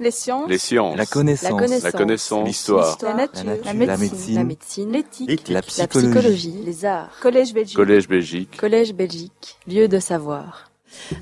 Les 0.00 0.10
sciences. 0.10 0.48
Les 0.48 0.58
sciences. 0.58 0.96
La 0.96 1.04
connaissance. 1.06 1.82
La 1.84 1.92
connaissance. 1.92 2.46
L'histoire. 2.48 2.96
La 3.02 3.14
nature. 3.14 3.44
La 3.44 3.72
La 3.72 3.74
nature. 3.74 3.98
médecine. 3.98 4.34
La 4.34 4.44
médecine. 4.44 4.92
L'éthique. 4.92 5.48
La 5.48 5.54
La 5.56 5.62
psychologie. 5.86 6.54
Les 6.64 6.84
arts. 6.86 7.10
Collège 7.20 7.52
Belgique. 7.52 7.76
Collège 7.76 8.08
Belgique. 8.08 8.56
Collège 8.58 8.94
Belgique. 8.94 9.56
Lieu 9.68 9.86
de 9.88 9.98
savoir. 9.98 10.70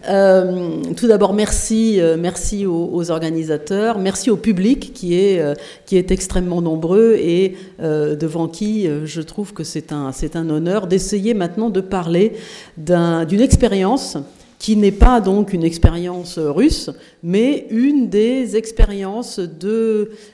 Euh, 0.09 0.81
tout 0.97 1.07
d'abord, 1.09 1.35
merci, 1.35 2.01
euh, 2.01 2.17
merci 2.19 2.65
aux, 2.65 2.89
aux 2.91 3.11
organisateurs, 3.11 3.99
merci 3.99 4.31
au 4.31 4.37
public 4.39 4.95
qui 4.95 5.15
est, 5.19 5.41
euh, 5.41 5.53
qui 5.85 5.97
est 5.99 6.11
extrêmement 6.11 6.63
nombreux 6.63 7.17
et 7.19 7.55
euh, 7.81 8.17
devant 8.17 8.49
qui 8.49 8.89
euh, 8.89 9.05
je 9.05 9.21
trouve 9.21 9.53
que 9.53 9.65
c'est 9.65 9.93
un, 9.93 10.11
c'est 10.13 10.37
un 10.37 10.49
honneur 10.49 10.87
d'essayer 10.87 11.35
maintenant 11.35 11.69
de 11.69 11.83
parler 11.83 12.33
d'un- 12.79 13.27
d'une 13.27 13.41
expérience 13.43 14.17
qui 14.59 14.77
n'est 14.77 14.91
pas 14.93 15.21
donc 15.21 15.53
une 15.53 15.63
expérience 15.65 16.39
russe, 16.39 16.91
mais 17.23 17.67
une 17.71 18.09
des 18.09 18.57
expériences 18.57 19.39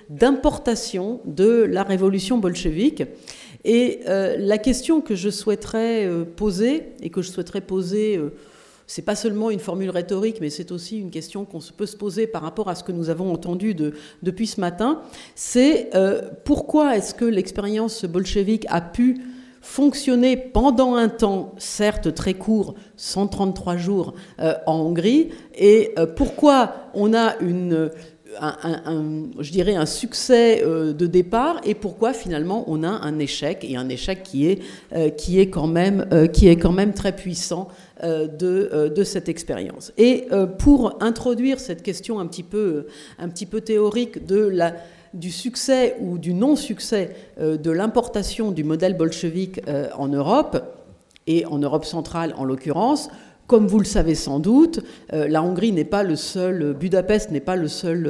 d'importation 0.08 1.20
de 1.26 1.64
la 1.64 1.82
révolution 1.82 2.38
bolchevique. 2.38 3.02
Et 3.64 4.00
euh, 4.08 4.36
la 4.38 4.58
question 4.58 5.00
que 5.00 5.14
je 5.14 5.30
souhaiterais 5.30 6.06
euh, 6.06 6.24
poser, 6.24 6.84
et 7.02 7.10
que 7.10 7.22
je 7.22 7.30
souhaiterais 7.30 7.62
poser 7.62 8.16
euh, 8.16 8.30
c'est 8.86 9.00
pas 9.00 9.14
seulement 9.16 9.50
une 9.50 9.60
formule 9.60 9.88
rhétorique, 9.88 10.42
mais 10.42 10.50
c'est 10.50 10.70
aussi 10.70 10.98
une 10.98 11.10
question 11.10 11.46
qu'on 11.46 11.60
peut 11.74 11.86
se 11.86 11.96
poser 11.96 12.26
par 12.26 12.42
rapport 12.42 12.68
à 12.68 12.74
ce 12.74 12.84
que 12.84 12.92
nous 12.92 13.08
avons 13.08 13.32
entendu 13.32 13.72
de- 13.74 13.94
depuis 14.22 14.46
ce 14.46 14.60
matin. 14.60 15.00
C'est 15.34 15.88
euh, 15.94 16.20
pourquoi 16.44 16.94
est-ce 16.94 17.14
que 17.14 17.24
l'expérience 17.24 18.04
bolchevique 18.04 18.66
a 18.68 18.82
pu 18.82 19.22
fonctionner 19.64 20.36
pendant 20.36 20.94
un 20.94 21.08
temps, 21.08 21.54
certes 21.56 22.12
très 22.14 22.34
court, 22.34 22.74
133 22.96 23.76
jours 23.78 24.12
euh, 24.40 24.52
en 24.66 24.78
Hongrie, 24.80 25.30
et 25.56 25.92
euh, 25.98 26.06
pourquoi 26.06 26.74
on 26.92 27.14
a 27.14 27.36
une 27.40 27.90
un, 28.40 28.56
un- 28.84 29.22
je 29.38 29.52
dirais 29.52 29.76
un 29.76 29.86
succès 29.86 30.62
euh, 30.64 30.92
de 30.92 31.06
départ 31.06 31.60
et 31.64 31.74
pourquoi 31.74 32.12
finalement 32.12 32.64
on 32.66 32.82
a 32.82 32.88
un 32.88 33.20
échec 33.20 33.64
et 33.68 33.76
un 33.76 33.88
échec 33.88 34.24
qui 34.24 34.48
est 34.48 34.58
euh, 34.92 35.08
qui 35.08 35.38
est 35.38 35.50
quand 35.50 35.68
même 35.68 36.06
euh, 36.12 36.26
qui 36.26 36.48
est 36.48 36.56
quand 36.56 36.72
même 36.72 36.94
très 36.94 37.14
puissant 37.14 37.68
euh, 38.02 38.26
de, 38.26 38.68
euh, 38.72 38.88
de 38.88 39.04
cette 39.04 39.28
expérience. 39.28 39.92
Et 39.98 40.26
euh, 40.32 40.46
pour 40.46 40.98
introduire 41.00 41.60
cette 41.60 41.84
question 41.84 42.18
un 42.18 42.26
petit 42.26 42.42
peu 42.42 42.86
un 43.20 43.28
petit 43.28 43.46
peu 43.46 43.60
théorique 43.60 44.26
de 44.26 44.40
la 44.40 44.74
du 45.14 45.30
succès 45.30 45.96
ou 46.00 46.18
du 46.18 46.34
non-succès 46.34 47.14
euh, 47.40 47.56
de 47.56 47.70
l'importation 47.70 48.50
du 48.50 48.64
modèle 48.64 48.96
bolchevique 48.96 49.60
euh, 49.68 49.88
en 49.96 50.08
Europe, 50.08 50.62
et 51.26 51.46
en 51.46 51.56
Europe 51.56 51.86
centrale 51.86 52.34
en 52.36 52.44
l'occurrence, 52.44 53.08
comme 53.46 53.66
vous 53.66 53.78
le 53.78 53.86
savez 53.86 54.14
sans 54.14 54.40
doute, 54.40 54.80
euh, 55.14 55.26
la 55.26 55.42
Hongrie 55.42 55.72
n'est 55.72 55.84
pas 55.84 56.02
le 56.02 56.16
seul, 56.16 56.74
Budapest 56.74 57.30
n'est 57.30 57.40
pas 57.40 57.56
le 57.56 57.68
seul 57.68 58.06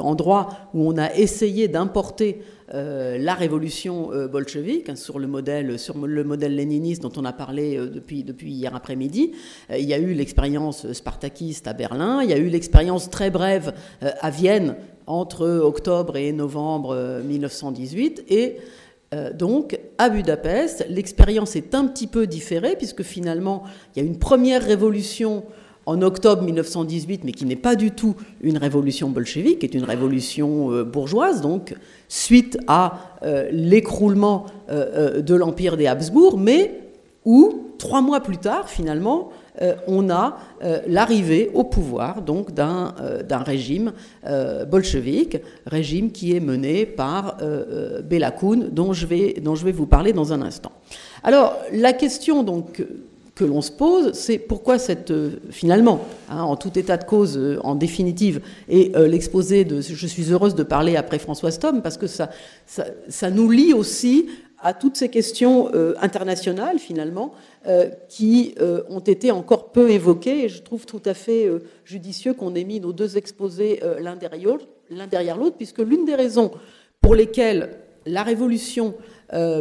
endroit 0.00 0.48
où 0.72 0.88
on 0.88 0.96
a 0.96 1.12
essayé 1.14 1.68
d'importer 1.68 2.40
la 2.72 3.34
révolution 3.34 4.10
bolchevique 4.26 4.88
hein, 4.88 4.96
sur 4.96 5.20
le 5.20 5.28
modèle 5.28 5.78
sur 5.78 6.04
le 6.04 6.24
modèle 6.24 6.56
léniniste 6.56 7.00
dont 7.00 7.12
on 7.16 7.24
a 7.24 7.32
parlé 7.32 7.76
depuis 7.76 8.24
depuis 8.24 8.50
hier 8.50 8.74
après-midi. 8.74 9.30
Il 9.70 9.84
y 9.84 9.94
a 9.94 9.98
eu 9.98 10.14
l'expérience 10.14 10.92
spartakiste 10.92 11.68
à 11.68 11.74
Berlin, 11.74 12.22
il 12.24 12.28
y 12.28 12.32
a 12.32 12.38
eu 12.38 12.48
l'expérience 12.48 13.08
très 13.08 13.30
brève 13.30 13.72
à 14.00 14.30
Vienne 14.30 14.74
entre 15.06 15.46
octobre 15.46 16.16
et 16.16 16.32
novembre 16.32 16.94
euh, 16.94 17.22
1918 17.22 18.24
et 18.28 18.56
euh, 19.14 19.32
donc, 19.32 19.78
à 19.98 20.08
Budapest, 20.08 20.84
l'expérience 20.88 21.54
est 21.54 21.74
un 21.74 21.86
petit 21.86 22.08
peu 22.08 22.26
différée, 22.26 22.74
puisque 22.76 23.02
finalement, 23.02 23.62
il 23.94 24.02
y 24.02 24.04
a 24.04 24.08
une 24.08 24.18
première 24.18 24.64
révolution 24.64 25.44
en 25.86 26.02
octobre 26.02 26.42
1918, 26.42 27.22
mais 27.24 27.30
qui 27.30 27.44
n'est 27.44 27.54
pas 27.54 27.76
du 27.76 27.92
tout 27.92 28.16
une 28.40 28.58
révolution 28.58 29.08
bolchevique, 29.08 29.62
est 29.62 29.74
une 29.74 29.84
révolution 29.84 30.72
euh, 30.72 30.82
bourgeoise, 30.84 31.40
donc 31.40 31.74
suite 32.08 32.58
à 32.66 32.98
euh, 33.22 33.48
l'écroulement 33.52 34.46
euh, 34.68 35.18
euh, 35.18 35.22
de 35.22 35.34
l'Empire 35.36 35.76
des 35.76 35.86
Habsbourg, 35.86 36.38
mais 36.38 36.80
où, 37.24 37.66
trois 37.78 38.00
mois 38.00 38.20
plus 38.20 38.38
tard, 38.38 38.68
finalement, 38.68 39.30
euh, 39.30 39.45
on 39.86 40.10
a 40.10 40.38
euh, 40.62 40.80
l'arrivée 40.86 41.50
au 41.54 41.64
pouvoir 41.64 42.22
donc 42.22 42.52
d'un 42.52 42.94
euh, 43.00 43.22
régime 43.44 43.92
euh, 44.26 44.64
bolchevique, 44.64 45.38
régime 45.66 46.10
qui 46.10 46.36
est 46.36 46.40
mené 46.40 46.86
par 46.86 47.38
euh, 47.40 47.64
euh, 47.70 48.02
Bela 48.02 48.30
Kun, 48.30 48.68
dont 48.70 48.92
je, 48.92 49.06
vais, 49.06 49.34
dont 49.42 49.54
je 49.54 49.64
vais 49.64 49.72
vous 49.72 49.86
parler 49.86 50.12
dans 50.12 50.32
un 50.32 50.42
instant. 50.42 50.72
Alors, 51.22 51.56
la 51.72 51.92
question 51.92 52.42
donc 52.42 52.84
que 53.36 53.44
l'on 53.44 53.60
se 53.60 53.70
pose, 53.70 54.12
c'est 54.14 54.38
pourquoi 54.38 54.78
cette, 54.78 55.10
euh, 55.10 55.32
finalement, 55.50 56.00
hein, 56.30 56.40
en 56.42 56.56
tout 56.56 56.78
état 56.78 56.96
de 56.96 57.04
cause, 57.04 57.36
euh, 57.36 57.58
en 57.62 57.74
définitive, 57.74 58.40
et 58.66 58.92
euh, 58.96 59.06
l'exposé 59.06 59.64
de, 59.64 59.82
je 59.82 60.06
suis 60.06 60.32
heureuse 60.32 60.54
de 60.54 60.62
parler 60.62 60.96
après 60.96 61.18
François 61.18 61.50
Stom, 61.50 61.82
parce 61.82 61.98
que 61.98 62.06
ça, 62.06 62.30
ça 62.66 63.30
nous 63.30 63.50
lie 63.50 63.74
aussi 63.74 64.26
à 64.58 64.74
toutes 64.74 64.96
ces 64.96 65.08
questions 65.08 65.70
euh, 65.74 65.94
internationales, 66.00 66.78
finalement, 66.78 67.32
euh, 67.66 67.90
qui 68.08 68.54
euh, 68.60 68.82
ont 68.88 69.00
été 69.00 69.30
encore 69.30 69.72
peu 69.72 69.90
évoquées, 69.90 70.44
et 70.44 70.48
je 70.48 70.62
trouve 70.62 70.86
tout 70.86 71.02
à 71.04 71.14
fait 71.14 71.48
judicieux 71.84 72.34
qu'on 72.34 72.54
ait 72.54 72.64
mis 72.64 72.80
nos 72.80 72.92
deux 72.92 73.16
exposés 73.16 73.80
l'un 74.00 74.16
derrière 74.16 75.36
l'autre, 75.36 75.56
puisque 75.56 75.78
l'une 75.78 76.04
des 76.04 76.14
raisons 76.14 76.52
pour 77.00 77.14
lesquelles 77.14 77.70
la 78.06 78.22
révolution 78.22 78.94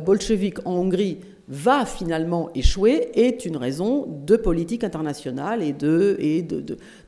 bolchevique 0.06 0.60
en 0.66 0.74
Hongrie 0.74 1.18
va 1.48 1.86
finalement 1.86 2.50
échouer 2.56 3.10
est 3.14 3.46
une 3.46 3.58
raison 3.58 4.08
de 4.26 4.36
politique 4.36 4.84
internationale 4.84 5.62
et 5.62 5.74
de 5.74 6.18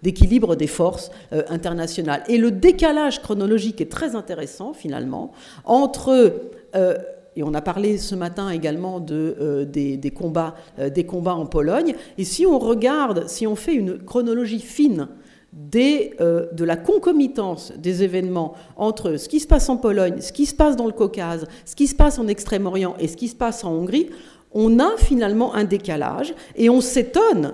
d'équilibre 0.03 0.55
des 0.55 0.67
forces 0.67 1.11
internationales. 1.31 2.23
Et 2.27 2.37
le 2.37 2.51
décalage 2.51 3.21
chronologique 3.21 3.81
est 3.81 3.91
très 3.91 4.15
intéressant 4.15 4.73
finalement 4.73 5.31
entre 5.65 6.33
et 7.37 7.43
on 7.43 7.53
a 7.53 7.61
parlé 7.61 7.99
ce 7.99 8.15
matin 8.15 8.49
également 8.49 9.03
euh, 9.11 9.63
des, 9.63 9.95
des 9.95 10.11
combats, 10.11 10.55
euh, 10.79 10.89
des 10.89 11.05
combats 11.05 11.35
en 11.35 11.45
Pologne. 11.45 11.93
Et 12.17 12.25
si 12.25 12.47
on 12.47 12.57
regarde, 12.57 13.27
si 13.27 13.45
on 13.45 13.55
fait 13.55 13.75
une 13.75 13.99
chronologie 13.99 14.59
fine 14.59 15.07
euh, 15.75 16.47
de 16.51 16.63
la 16.65 16.75
concomitance 16.75 17.71
des 17.77 18.03
événements 18.03 18.55
entre 18.75 19.17
ce 19.17 19.29
qui 19.29 19.39
se 19.39 19.47
passe 19.47 19.69
en 19.69 19.77
Pologne, 19.77 20.19
ce 20.19 20.31
qui 20.31 20.47
se 20.47 20.55
passe 20.55 20.75
dans 20.75 20.87
le 20.87 20.91
Caucase, 20.91 21.45
ce 21.63 21.75
qui 21.75 21.85
se 21.87 21.95
passe 21.95 22.17
en 22.17 22.27
Extrême-Orient 22.27 22.95
et 22.99 23.07
ce 23.07 23.15
qui 23.15 23.27
se 23.27 23.35
passe 23.35 23.63
en 23.63 23.71
Hongrie, 23.71 24.09
on 24.51 24.79
a 24.79 24.97
finalement 24.97 25.53
un 25.53 25.63
décalage 25.63 26.33
et 26.55 26.69
on 26.71 26.81
s'étonne, 26.81 27.53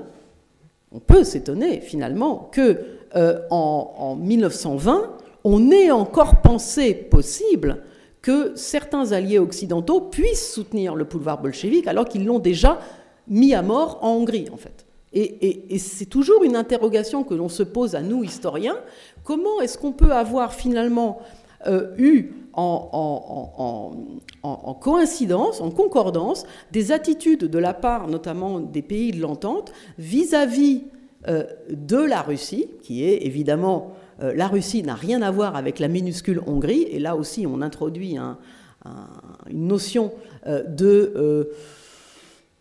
on 0.94 1.00
peut 1.00 1.26
s'étonner 1.26 1.82
finalement 1.82 2.50
que 2.52 2.80
euh, 3.16 3.40
en, 3.50 3.94
en 3.98 4.16
1920, 4.16 5.10
on 5.44 5.72
ait 5.72 5.92
encore 5.92 6.42
pensé 6.42 6.94
possible 6.94 7.84
que 8.24 8.54
certains 8.56 9.12
alliés 9.12 9.38
occidentaux 9.38 10.02
puissent 10.02 10.52
soutenir 10.52 10.96
le 10.96 11.06
pouvoir 11.06 11.40
bolchevique 11.40 11.86
alors 11.86 12.06
qu'ils 12.06 12.26
l'ont 12.26 12.40
déjà 12.40 12.80
mis 13.28 13.54
à 13.54 13.62
mort 13.62 14.00
en 14.02 14.16
Hongrie 14.16 14.48
en 14.52 14.58
fait. 14.58 14.86
Et, 15.16 15.78
c'est 15.78 16.08
toujours 16.08 16.44
une 16.44 16.56
interrogation 16.56 17.24
que 17.24 17.36
l'on 17.36 17.48
se 17.50 17.62
pose 17.62 17.94
à 17.94 18.02
nous, 18.02 18.24
historiens. 18.24 18.78
Comment 19.24 19.62
est-ce 19.62 19.78
qu'on 19.78 19.92
peut 19.92 20.12
avoir 20.12 20.56
finalement 20.56 21.20
euh, 21.68 21.94
eu 22.00 22.32
en, 22.54 22.90
en- 22.92 23.64
en- 23.64 24.50
en- 24.50 24.62
en 24.70 24.74
coïncidence, 24.74 25.62
en 25.62 25.70
concordance, 25.70 26.46
des 26.72 26.92
attitudes 26.92 27.44
de 27.46 27.60
la 27.60 27.76
part 27.76 28.08
notamment 28.08 28.60
des 28.60 28.82
pays 28.82 29.12
de 29.12 29.22
l'entente 29.22 29.72
vis-à-vis 30.00 30.84
euh, 31.28 31.44
de 31.70 31.98
la 31.98 32.22
Russie, 32.24 32.68
qui 32.82 33.04
est 33.06 33.26
évidemment, 33.26 33.92
la 34.20 34.48
Russie 34.48 34.84
n'a 34.84 34.96
rien 34.96 35.22
à 35.22 35.32
voir 35.32 35.56
avec 35.56 35.80
la 35.80 35.88
minuscule 35.88 36.42
Hongrie, 36.48 36.84
et 36.84 37.00
là 37.00 37.16
aussi 37.16 37.46
on 37.48 37.62
introduit 37.62 38.18
un- 38.18 38.38
un- 38.86 39.08
une 39.50 39.68
notion 39.68 40.12
euh, 40.48 40.64
euh, 40.82 41.46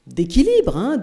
d'équilibre, 0.07 0.77
hein, 0.77 1.01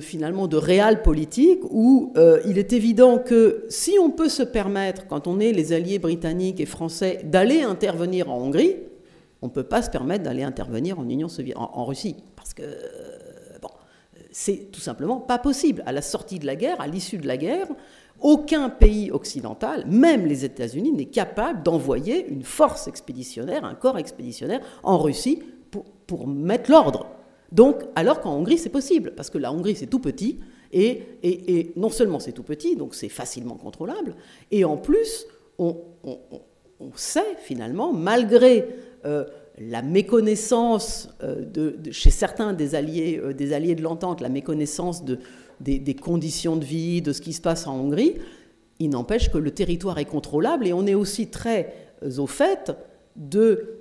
finalement 0.00 0.48
de 0.48 0.56
réal 0.56 1.02
politique, 1.02 1.60
où 1.70 2.12
euh, 2.16 2.40
il 2.46 2.58
est 2.58 2.72
évident 2.72 3.18
que 3.18 3.64
si 3.68 3.94
on 4.00 4.10
peut 4.10 4.28
se 4.28 4.42
permettre, 4.42 5.06
quand 5.06 5.26
on 5.26 5.38
est 5.38 5.52
les 5.52 5.72
alliés 5.72 5.98
britanniques 5.98 6.60
et 6.60 6.66
français, 6.66 7.20
d'aller 7.24 7.62
intervenir 7.62 8.30
en 8.30 8.38
Hongrie, 8.38 8.76
on 9.42 9.46
ne 9.46 9.52
peut 9.52 9.62
pas 9.62 9.82
se 9.82 9.90
permettre 9.90 10.24
d'aller 10.24 10.42
intervenir 10.42 10.98
en 10.98 11.08
Union 11.08 11.28
soviétique, 11.28 11.60
en, 11.60 11.84
Russie, 11.84 12.16
parce 12.34 12.52
que 12.54 12.62
euh, 12.62 12.66
c'est 14.32 14.70
tout 14.70 14.80
simplement 14.80 15.18
pas 15.18 15.38
possible. 15.38 15.82
À 15.86 15.92
la 15.92 16.02
sortie 16.02 16.38
de 16.38 16.46
la 16.46 16.56
guerre, 16.56 16.80
à 16.80 16.86
l'issue 16.88 17.16
de 17.18 17.26
la 17.26 17.36
guerre, 17.36 17.68
aucun 18.20 18.70
pays 18.70 19.10
occidental, 19.10 19.84
même 19.86 20.26
les 20.26 20.44
États-Unis, 20.44 20.92
n'est 20.92 21.06
capable 21.06 21.62
d'envoyer 21.62 22.26
une 22.28 22.42
force 22.42 22.88
expéditionnaire, 22.88 23.64
un 23.64 23.74
corps 23.74 23.98
expéditionnaire 23.98 24.60
en 24.82 24.98
Russie 24.98 25.42
pour, 26.06 26.26
mettre 26.26 26.70
l'ordre. 26.70 27.06
Donc, 27.52 27.76
alors 27.94 28.20
qu'en 28.20 28.36
Hongrie, 28.36 28.58
c'est 28.58 28.70
possible, 28.70 29.12
parce 29.16 29.28
que 29.28 29.38
la 29.38 29.52
Hongrie, 29.52 29.76
c'est 29.76 29.86
tout 29.86 29.98
petit, 29.98 30.38
et, 30.72 31.72
non 31.76 31.90
seulement 31.90 32.18
c'est 32.18 32.32
tout 32.32 32.42
petit, 32.42 32.76
donc 32.76 32.94
c'est 32.94 33.08
facilement 33.08 33.56
contrôlable, 33.56 34.14
et 34.50 34.64
en 34.64 34.76
plus, 34.76 35.26
on, 35.58 35.76
sait 36.94 37.36
finalement, 37.42 37.92
malgré 37.92 38.66
euh, 39.04 39.24
la 39.58 39.82
méconnaissance 39.82 41.08
euh, 41.22 41.72
chez 41.90 42.10
certains 42.10 42.52
euh, 42.52 43.32
des 43.32 43.52
alliés 43.52 43.74
de 43.74 43.82
l'entente, 43.82 44.20
la 44.20 44.28
méconnaissance 44.28 45.04
de, 45.04 45.18
des, 45.60 45.94
conditions 45.94 46.56
de 46.56 46.64
vie, 46.64 47.02
de 47.02 47.12
ce 47.12 47.20
qui 47.20 47.32
se 47.32 47.40
passe 47.40 47.66
en 47.66 47.78
Hongrie, 47.78 48.14
Il 48.78 48.90
n'empêche 48.90 49.30
que 49.30 49.38
le 49.38 49.50
territoire 49.50 49.98
est 49.98 50.04
contrôlable 50.04 50.66
et 50.66 50.72
on 50.72 50.86
est 50.86 50.94
aussi 50.94 51.28
très 51.28 51.74
au 52.18 52.26
fait 52.26 52.72
de, 53.16 53.80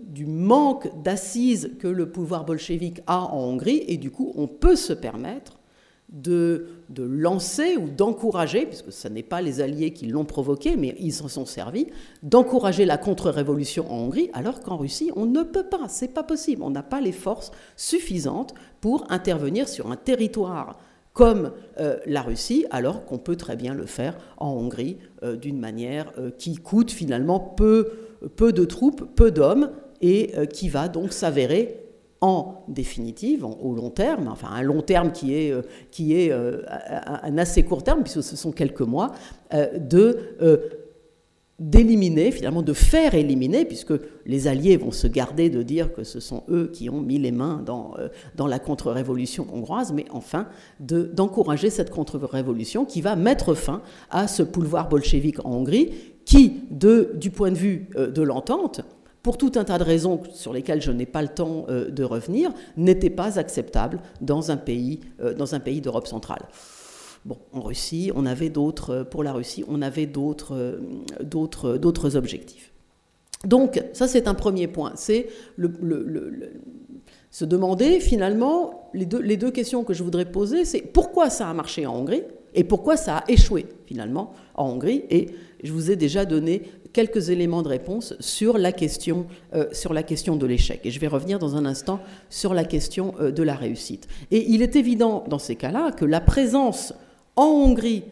du 0.00 0.26
manque 0.26 0.90
d'assises 1.02 1.70
que 1.78 1.86
le 1.86 2.10
pouvoir 2.10 2.44
bolchevique 2.44 3.00
a 3.06 3.32
en 3.32 3.48
Hongrie 3.50 3.84
et 3.86 3.96
du 3.96 4.10
coup 4.10 4.32
on 4.36 4.48
peut 4.48 4.76
se 4.76 4.92
permettre 4.92 5.58
de, 6.14 6.66
de 6.90 7.02
lancer 7.02 7.76
ou 7.76 7.88
d'encourager, 7.88 8.66
puisque 8.66 8.92
ce 8.92 9.08
n'est 9.08 9.22
pas 9.22 9.42
les 9.42 9.60
Alliés 9.60 9.92
qui 9.92 10.06
l'ont 10.06 10.24
provoqué, 10.24 10.76
mais 10.76 10.94
ils 11.00 11.12
s'en 11.12 11.28
sont 11.28 11.44
servis, 11.44 11.88
d'encourager 12.22 12.84
la 12.84 12.96
contre-révolution 12.96 13.90
en 13.90 14.04
Hongrie, 14.04 14.30
alors 14.32 14.60
qu'en 14.60 14.76
Russie, 14.76 15.10
on 15.16 15.26
ne 15.26 15.42
peut 15.42 15.64
pas, 15.64 15.88
c'est 15.88 16.14
pas 16.14 16.22
possible, 16.22 16.62
on 16.62 16.70
n'a 16.70 16.82
pas 16.82 17.00
les 17.00 17.12
forces 17.12 17.50
suffisantes 17.76 18.54
pour 18.80 19.10
intervenir 19.10 19.68
sur 19.68 19.90
un 19.90 19.96
territoire 19.96 20.78
comme 21.14 21.52
euh, 21.80 21.96
la 22.06 22.22
Russie, 22.22 22.66
alors 22.70 23.04
qu'on 23.06 23.18
peut 23.18 23.36
très 23.36 23.56
bien 23.56 23.72
le 23.72 23.86
faire 23.86 24.18
en 24.36 24.50
Hongrie 24.50 24.98
euh, 25.22 25.36
d'une 25.36 25.58
manière 25.58 26.12
euh, 26.18 26.30
qui 26.36 26.56
coûte 26.56 26.90
finalement 26.90 27.38
peu, 27.38 27.88
peu 28.36 28.52
de 28.52 28.64
troupes, 28.64 29.04
peu 29.14 29.30
d'hommes, 29.30 29.70
et 30.00 30.32
qui 30.52 30.68
va 30.68 30.88
donc 30.88 31.14
s'avérer 31.14 31.80
en 32.20 32.64
définitive, 32.68 33.42
au 33.44 33.74
long 33.74 33.88
terme, 33.88 34.28
enfin 34.28 34.48
un 34.52 34.60
long 34.60 34.82
terme 34.82 35.12
qui 35.12 35.34
est, 35.34 35.54
qui 35.90 36.14
est 36.14 36.30
un 36.30 37.38
assez 37.38 37.62
court 37.62 37.82
terme, 37.82 38.02
puisque 38.02 38.22
ce 38.22 38.36
sont 38.36 38.52
quelques 38.52 38.82
mois, 38.82 39.12
de 39.50 40.18
d'éliminer, 41.58 42.30
finalement 42.30 42.62
de 42.62 42.72
faire 42.72 43.14
éliminer, 43.14 43.64
puisque 43.64 43.94
les 44.26 44.48
Alliés 44.48 44.76
vont 44.76 44.90
se 44.90 45.06
garder 45.06 45.50
de 45.50 45.62
dire 45.62 45.92
que 45.92 46.02
ce 46.02 46.20
sont 46.20 46.42
eux 46.48 46.70
qui 46.72 46.90
ont 46.90 47.00
mis 47.00 47.18
les 47.18 47.30
mains 47.30 47.62
dans, 47.64 47.94
dans 48.34 48.48
la 48.48 48.58
contre-révolution 48.58 49.46
hongroise, 49.52 49.92
mais 49.92 50.04
enfin 50.10 50.48
d'encourager 50.80 51.70
cette 51.70 51.90
contre-révolution 51.90 52.84
qui 52.84 53.00
va 53.00 53.14
mettre 53.14 53.54
fin 53.54 53.82
à 54.10 54.26
ce 54.26 54.42
pouvoir 54.42 54.88
bolchevique 54.88 55.44
en 55.44 55.52
Hongrie, 55.52 55.92
qui, 56.24 56.62
de, 56.70 57.12
du 57.14 57.30
point 57.30 57.52
de 57.52 57.56
vue 57.56 57.88
de 57.96 58.22
l'entente, 58.22 58.80
pour 59.24 59.38
tout 59.38 59.52
un 59.56 59.64
tas 59.64 59.78
de 59.78 59.84
raisons 59.84 60.20
sur 60.32 60.52
lesquelles 60.52 60.82
je 60.82 60.92
n'ai 60.92 61.06
pas 61.06 61.22
le 61.22 61.28
temps 61.28 61.64
euh, 61.70 61.90
de 61.90 62.04
revenir, 62.04 62.52
n'était 62.76 63.10
pas 63.10 63.38
acceptable 63.38 63.98
dans 64.20 64.50
un 64.50 64.60
euh, 64.68 65.34
dans 65.34 65.54
un 65.54 65.60
pays 65.60 65.80
d'Europe 65.80 66.06
centrale. 66.06 66.42
Bon, 67.24 67.38
en 67.52 67.62
Russie, 67.62 68.12
on 68.14 68.26
avait 68.26 68.50
d'autres, 68.50 68.90
euh, 68.90 69.04
pour 69.04 69.22
la 69.22 69.32
Russie, 69.32 69.64
on 69.68 69.80
avait 69.82 70.06
d'autres, 70.06 70.78
d'autres, 71.22 71.78
d'autres 71.78 72.16
objectifs. 72.16 72.72
Donc, 73.44 73.82
ça, 73.92 74.08
c'est 74.08 74.26
un 74.28 74.34
premier 74.34 74.68
point. 74.68 74.92
C'est 74.94 75.28
se 77.30 77.44
demander, 77.44 78.00
finalement, 78.00 78.90
les 78.94 79.06
deux, 79.06 79.20
les 79.20 79.36
deux 79.36 79.50
questions 79.50 79.84
que 79.84 79.92
je 79.92 80.02
voudrais 80.02 80.24
poser, 80.24 80.64
c'est 80.64 80.80
pourquoi 80.80 81.30
ça 81.30 81.48
a 81.48 81.54
marché 81.54 81.86
en 81.86 81.94
Hongrie 81.94 82.22
et 82.54 82.64
pourquoi 82.64 82.96
ça 82.96 83.18
a 83.18 83.24
échoué, 83.28 83.66
finalement, 83.86 84.32
en 84.54 84.70
Hongrie. 84.70 85.04
Et 85.10 85.30
je 85.62 85.72
vous 85.72 85.90
ai 85.90 85.96
déjà 85.96 86.24
donné 86.24 86.62
quelques 86.92 87.30
éléments 87.30 87.62
de 87.62 87.68
réponse 87.68 88.14
sur 88.20 88.56
la 88.56 88.70
question, 88.70 89.26
euh, 89.54 89.66
sur 89.72 89.92
la 89.92 90.04
question 90.04 90.36
de 90.36 90.46
l'échec. 90.46 90.80
Et 90.84 90.90
je 90.90 91.00
vais 91.00 91.08
revenir 91.08 91.38
dans 91.38 91.56
un 91.56 91.66
instant 91.66 92.00
sur 92.30 92.54
la 92.54 92.64
question 92.64 93.14
euh, 93.18 93.32
de 93.32 93.42
la 93.42 93.54
réussite. 93.54 94.06
Et 94.30 94.50
il 94.50 94.62
est 94.62 94.76
évident 94.76 95.24
dans 95.28 95.40
ces 95.40 95.56
cas-là 95.56 95.90
que 95.90 96.04
la 96.04 96.20
présence 96.20 96.94
en 97.36 97.46
Hongrie 97.46 98.04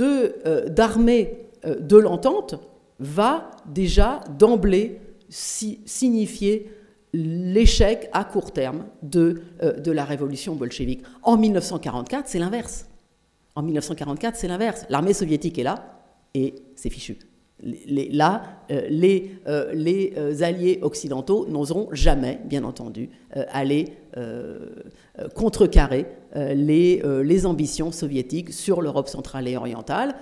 euh, 0.00 0.68
d'armées 0.68 1.36
de 1.64 1.96
l'entente 1.96 2.54
va 2.98 3.50
déjà 3.66 4.20
d'emblée 4.38 5.00
signifier 5.28 6.70
l'échec 7.12 8.08
à 8.12 8.24
court 8.24 8.52
terme 8.52 8.86
de, 9.02 9.42
de 9.78 9.92
la 9.92 10.04
révolution 10.04 10.54
bolchevique. 10.54 11.02
En 11.22 11.36
1944, 11.36 12.28
c'est 12.28 12.38
l'inverse. 12.38 12.86
En 13.54 13.62
1944, 13.62 14.36
c'est 14.36 14.48
l'inverse. 14.48 14.86
L'armée 14.88 15.12
soviétique 15.12 15.58
est 15.58 15.64
là 15.64 16.00
et 16.34 16.54
c'est 16.76 16.90
fichu 16.90 17.18
là, 17.62 18.42
euh, 18.70 18.82
les, 18.88 19.32
euh, 19.46 19.74
euh, 20.16 20.42
alliés 20.42 20.78
occidentaux 20.82 21.46
n'oseront 21.48 21.88
jamais, 21.92 22.40
bien 22.44 22.64
entendu, 22.64 23.10
aller 23.52 23.92
contrecarrer 25.34 26.06
les, 26.34 27.46
ambitions 27.46 27.92
soviétiques 27.92 28.52
sur 28.52 28.82
l'Europe 28.82 29.08
centrale 29.08 29.46
et 29.46 29.56
orientale, 29.56 30.14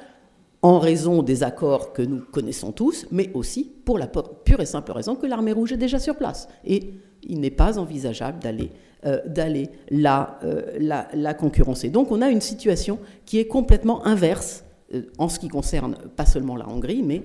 en 0.61 0.79
raison 0.79 1.23
des 1.23 1.43
accords 1.45 1.93
que 1.93 2.03
nous 2.03 2.21
connaissons 2.21 2.73
tous, 2.73 3.07
mais 3.13 3.31
aussi 3.33 3.71
pour 3.85 3.99
la 3.99 4.09
pure 4.09 4.61
et 4.61 4.67
simple 4.67 4.93
raison 4.93 5.15
que 5.15 5.27
l'armée 5.27 5.53
rouge 5.53 5.73
est 5.73 5.79
déjà 5.79 5.99
sur 5.99 6.17
place. 6.17 6.49
Et 6.67 6.95
il 7.23 7.41
n'est 7.41 7.51
pas 7.51 7.79
envisageable 7.79 8.41
d'aller 8.41 9.71
la, 9.91 11.35
concurrencer. 11.39 11.89
Donc 11.89 12.11
on 12.11 12.21
a 12.21 12.29
une 12.29 12.41
situation 12.43 12.99
qui 13.25 13.39
est 13.39 13.47
complètement 13.47 14.05
inverse 14.05 14.65
en 15.19 15.29
ce 15.29 15.39
qui 15.39 15.49
concerne 15.49 15.97
pas 16.17 16.27
seulement 16.27 16.57
la 16.57 16.69
Hongrie, 16.69 17.03
mais 17.03 17.23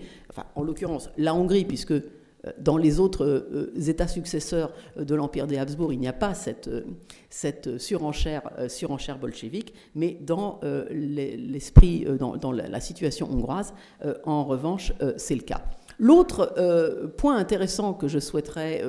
en 0.55 0.63
l'occurrence 0.63 1.09
la 1.17 1.33
Hongrie, 1.33 1.65
puisque 1.65 1.91
euh, 1.91 2.01
dans 2.59 2.77
les 2.77 2.99
autres 2.99 3.25
euh, 3.25 3.73
États 3.87 4.07
successeurs 4.07 4.73
de 4.97 5.15
l'Empire 5.15 5.47
des 5.47 5.57
Habsbourg, 5.57 5.93
il 5.93 5.99
n'y 5.99 6.07
a 6.07 6.13
pas 6.13 6.33
cette, 6.33 6.69
cette 7.29 7.77
surenchère, 7.77 8.49
surenchère 8.67 9.17
bolchevique, 9.17 9.73
mais 9.95 10.17
dans 10.21 10.59
l'esprit, 10.91 12.05
dans, 12.19 12.51
la, 12.51 12.79
situation 12.79 13.31
hongroise, 13.31 13.73
en 14.25 14.43
revanche, 14.43 14.93
c'est 15.17 15.35
le 15.35 15.41
cas. 15.41 15.63
L'autre 15.99 16.53
point 17.17 17.37
intéressant 17.37 17.93
que 17.93 18.07
je 18.07 18.19
souhaiterais 18.19 18.81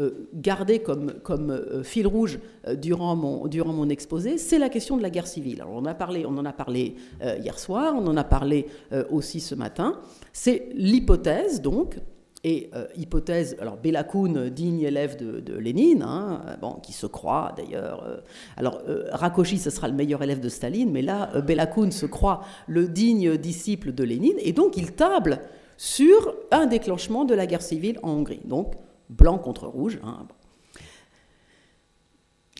euh, 0.00 0.10
garder 0.34 0.80
comme, 0.80 1.12
euh, 1.30 1.84
fil 1.84 2.08
rouge 2.08 2.40
euh, 2.66 2.74
durant 2.74 3.14
mon, 3.14 3.46
durant 3.46 3.72
mon 3.72 3.88
exposé, 3.88 4.38
c'est 4.38 4.58
la 4.58 4.68
question 4.68 4.96
de 4.96 5.02
la 5.02 5.10
guerre 5.10 5.28
civile. 5.28 5.64
On, 5.68 5.78
en 5.78 5.84
a 5.84 5.94
parlé 5.94 6.96
hier 7.22 7.58
soir, 7.60 7.94
on 7.96 8.04
en 8.08 8.16
a 8.16 8.24
parlé 8.24 8.66
aussi 9.10 9.40
ce 9.40 9.54
matin. 9.54 10.00
C'est 10.32 10.68
l'hypothèse, 10.74 11.62
donc, 11.62 12.00
et 12.42 12.70
hypothèse, 12.96 13.56
alors 13.60 13.76
Belakoun, 13.76 14.50
digne 14.50 14.80
élève 14.80 15.16
de, 15.16 15.56
Lénine, 15.56 16.02
hein, 16.02 16.40
bon, 16.60 16.74
qui 16.82 16.92
se 16.92 17.06
croit 17.06 17.54
d'ailleurs. 17.56 18.22
alors 18.56 18.82
Rakoshi, 19.12 19.58
ce 19.58 19.70
sera 19.70 19.88
le 19.88 19.94
meilleur 19.94 20.22
élève 20.22 20.40
de 20.40 20.48
Staline, 20.48 20.90
mais 20.90 21.02
là, 21.02 21.40
Belakoun 21.40 21.92
se 21.92 22.06
croit 22.06 22.42
le 22.66 22.88
digne 22.88 23.36
disciple 23.36 23.92
de 23.92 24.04
Lénine, 24.04 24.36
et 24.40 24.52
donc 24.52 24.76
il 24.76 24.92
table 24.92 25.40
sur 25.76 26.34
un 26.50 26.66
déclenchement 26.66 27.24
de 27.24 27.34
la 27.34 27.46
guerre 27.46 27.62
civile 27.62 27.98
en 28.02 28.10
Hongrie. 28.10 28.40
Donc 28.44 28.74
blanc 29.08 29.38
contre 29.38 29.66
rouge. 29.66 29.98
Hein. 30.04 30.26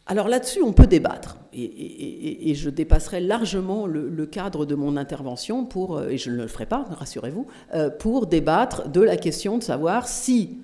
Alors 0.06 0.28
là-dessus, 0.28 0.62
on 0.62 0.75
peut 0.75 0.87
débattre, 0.87 1.38
et, 1.55 2.52
je 2.55 2.69
dépasserai 2.69 3.20
largement 3.20 3.87
le, 3.87 4.26
cadre 4.26 4.66
de 4.66 4.75
mon 4.75 4.99
intervention 4.99 5.64
pour, 5.64 5.96
euh, 5.96 6.08
et 6.08 6.19
je 6.19 6.31
ne 6.31 6.37
le 6.37 6.46
ferai 6.46 6.66
pas, 6.66 6.84
rassurez-vous, 6.90 7.46
euh, 7.75 7.88
pour 7.88 8.26
débattre 8.26 8.88
de 8.90 9.00
la 9.00 9.16
question 9.16 9.56
de 9.56 9.62
savoir 9.62 10.06
si 10.06 10.59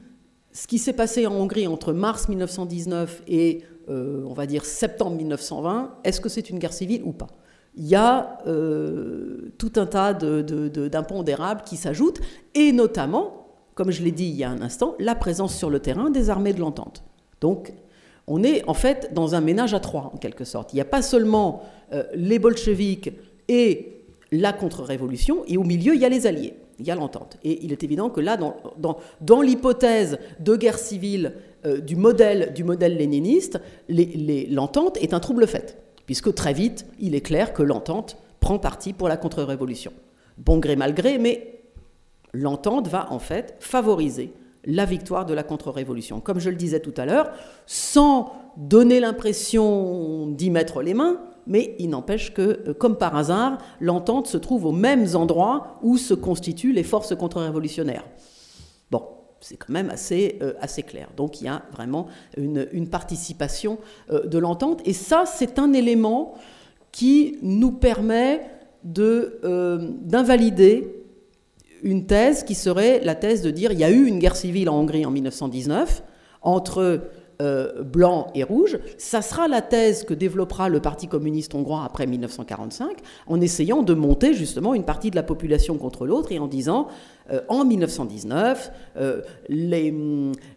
ce 0.52 0.66
qui 0.66 0.78
s'est 0.78 0.92
passé 0.92 1.26
en 1.26 1.34
Hongrie 1.34 1.66
entre 1.66 1.94
mars 1.94 2.28
1919 2.28 3.22
et, 3.28 3.62
euh, 3.88 4.24
on 4.26 4.34
va 4.34 4.46
dire, 4.46 4.66
septembre 4.66 5.16
1920, 5.16 5.94
est-ce 6.04 6.20
que 6.20 6.28
c'est 6.28 6.50
une 6.50 6.58
guerre 6.58 6.74
civile 6.74 7.02
ou 7.04 7.12
pas 7.12 7.28
il 7.76 7.86
y 7.86 7.94
a 7.94 8.38
tout 9.58 9.72
un 9.76 9.86
tas 9.86 10.12
d'impondérables 10.12 11.62
qui 11.62 11.76
s'ajoutent, 11.76 12.20
et 12.54 12.72
notamment 12.72 13.40
comme 13.80 13.92
je 13.92 14.02
l'ai 14.02 14.12
dit 14.12 14.26
il 14.26 14.36
y 14.36 14.44
a 14.44 14.50
un 14.50 14.60
instant, 14.60 14.94
la 14.98 15.14
présence 15.14 15.56
sur 15.56 15.70
le 15.70 15.80
terrain 15.80 16.10
des 16.10 16.28
armées 16.28 16.52
de 16.52 16.60
l'entente. 16.60 17.02
Donc, 17.40 17.72
on 18.26 18.42
est 18.42 18.62
en 18.68 18.74
fait 18.74 19.14
dans 19.14 19.34
un 19.34 19.40
ménage 19.40 19.72
à 19.72 19.80
trois, 19.80 20.10
en 20.12 20.18
quelque 20.18 20.44
sorte. 20.44 20.74
Il 20.74 20.76
n'y 20.76 20.82
a 20.82 20.84
pas 20.84 21.00
seulement 21.00 21.62
euh, 21.94 22.04
les 22.14 22.38
bolcheviks 22.38 23.10
et 23.48 24.04
la 24.32 24.52
contre-révolution, 24.52 25.44
et 25.46 25.56
au 25.56 25.64
milieu, 25.64 25.94
il 25.94 26.00
y 26.02 26.04
a 26.04 26.10
les 26.10 26.26
alliés, 26.26 26.52
il 26.78 26.86
y 26.86 26.90
a 26.90 26.94
l'entente. 26.94 27.38
Et 27.42 27.64
il 27.64 27.72
est 27.72 27.82
évident 27.82 28.10
que 28.10 28.20
là, 28.20 28.36
dans, 28.36 29.40
l'hypothèse 29.40 30.18
de 30.40 30.56
guerre 30.56 30.78
civile 30.78 31.32
euh, 31.64 31.80
du 31.80 31.96
modèle 31.96 32.52
léniniste, 32.98 33.60
l'entente 33.88 34.98
est 34.98 35.14
un 35.14 35.20
trouble 35.20 35.46
fait, 35.46 35.78
puisque 36.10 36.34
très 36.34 36.52
vite, 36.52 36.86
il 36.98 37.14
est 37.14 37.20
clair 37.20 37.52
que 37.52 37.62
l'entente 37.62 38.16
prend 38.40 38.58
parti 38.58 38.92
pour 38.92 39.06
la 39.06 39.16
contre-révolution. 39.16 39.92
Bon 40.38 40.58
gré, 40.58 40.74
mal 40.74 40.92
gré, 40.92 41.18
mais 41.18 41.62
l'entente 42.32 42.88
va 42.88 43.12
en 43.12 43.20
fait 43.20 43.54
favoriser 43.60 44.32
la 44.64 44.86
victoire 44.86 45.24
de 45.24 45.34
la 45.34 45.44
contre-révolution. 45.44 46.18
Comme 46.18 46.40
je 46.40 46.50
le 46.50 46.56
disais 46.56 46.80
tout 46.80 46.94
à 46.96 47.06
l'heure, 47.06 47.30
sans 47.64 48.32
donner 48.56 48.98
l'impression 48.98 50.26
d'y 50.26 50.50
mettre 50.50 50.82
les 50.82 50.94
mains, 50.94 51.20
mais 51.46 51.76
il 51.78 51.90
n'empêche 51.90 52.34
que, 52.34 52.60
euh, 52.66 52.74
comme 52.74 52.96
par 52.96 53.14
hasard, 53.14 53.58
l'entente 53.78 54.26
se 54.26 54.36
trouve 54.36 54.66
aux 54.66 54.72
mêmes 54.72 55.06
endroits 55.14 55.78
où 55.80 55.96
se 55.96 56.14
constituent 56.14 56.72
les 56.72 56.82
forces 56.82 57.14
contre-révolutionnaires. 57.14 58.04
Bon, 58.90 59.04
c'est 59.40 59.56
quand 59.56 59.72
même 59.72 59.90
assez, 59.90 60.38
euh, 60.42 60.52
assez 60.60 60.82
clair. 60.82 61.08
Donc 61.16 61.40
il 61.40 61.46
y 61.46 61.48
a 61.48 61.62
vraiment 61.72 62.08
une, 62.36 62.88
participation 62.88 63.78
euh, 64.10 64.26
de 64.26 64.38
l'entente. 64.38 64.82
Et 64.84 64.92
ça, 64.92 65.24
c'est 65.26 65.58
un 65.58 65.72
élément 65.72 66.34
qui 66.92 67.38
nous 67.42 67.72
permet 67.72 68.42
d'invalider 68.82 70.94
une 71.82 72.06
thèse 72.06 72.44
qui 72.44 72.54
serait 72.54 73.00
la 73.00 73.14
thèse 73.14 73.42
de 73.42 73.50
dire 73.50 73.72
il 73.72 73.78
y 73.78 73.84
a 73.84 73.90
eu 73.90 74.06
une 74.06 74.18
guerre 74.18 74.36
civile 74.36 74.70
en 74.70 74.80
Hongrie 74.80 75.04
en 75.06 75.10
1919 75.10 76.02
entre 76.42 77.02
euh, 77.40 77.82
blanc 77.82 78.26
et 78.34 78.44
rouge. 78.44 78.78
Ça 78.98 79.22
sera 79.22 79.48
la 79.48 79.62
thèse 79.62 80.04
que 80.04 80.12
développera 80.12 80.68
le 80.68 80.80
Parti 80.80 81.08
communiste 81.08 81.54
hongrois 81.54 81.84
après 81.84 82.06
1945, 82.06 82.98
en 83.26 83.40
essayant 83.40 83.82
de 83.82 83.94
monter 83.94 84.34
justement 84.34 84.74
une 84.74 84.84
partie 84.84 85.10
de 85.10 85.16
la 85.16 85.22
population 85.22 85.78
contre 85.78 86.06
l'autre 86.06 86.32
et 86.32 86.38
en 86.38 86.46
disant, 86.46 86.88
euh, 87.32 87.40
en 87.48 87.64
1919, 87.64 88.72
euh, 88.96 89.22
les, 89.48 89.94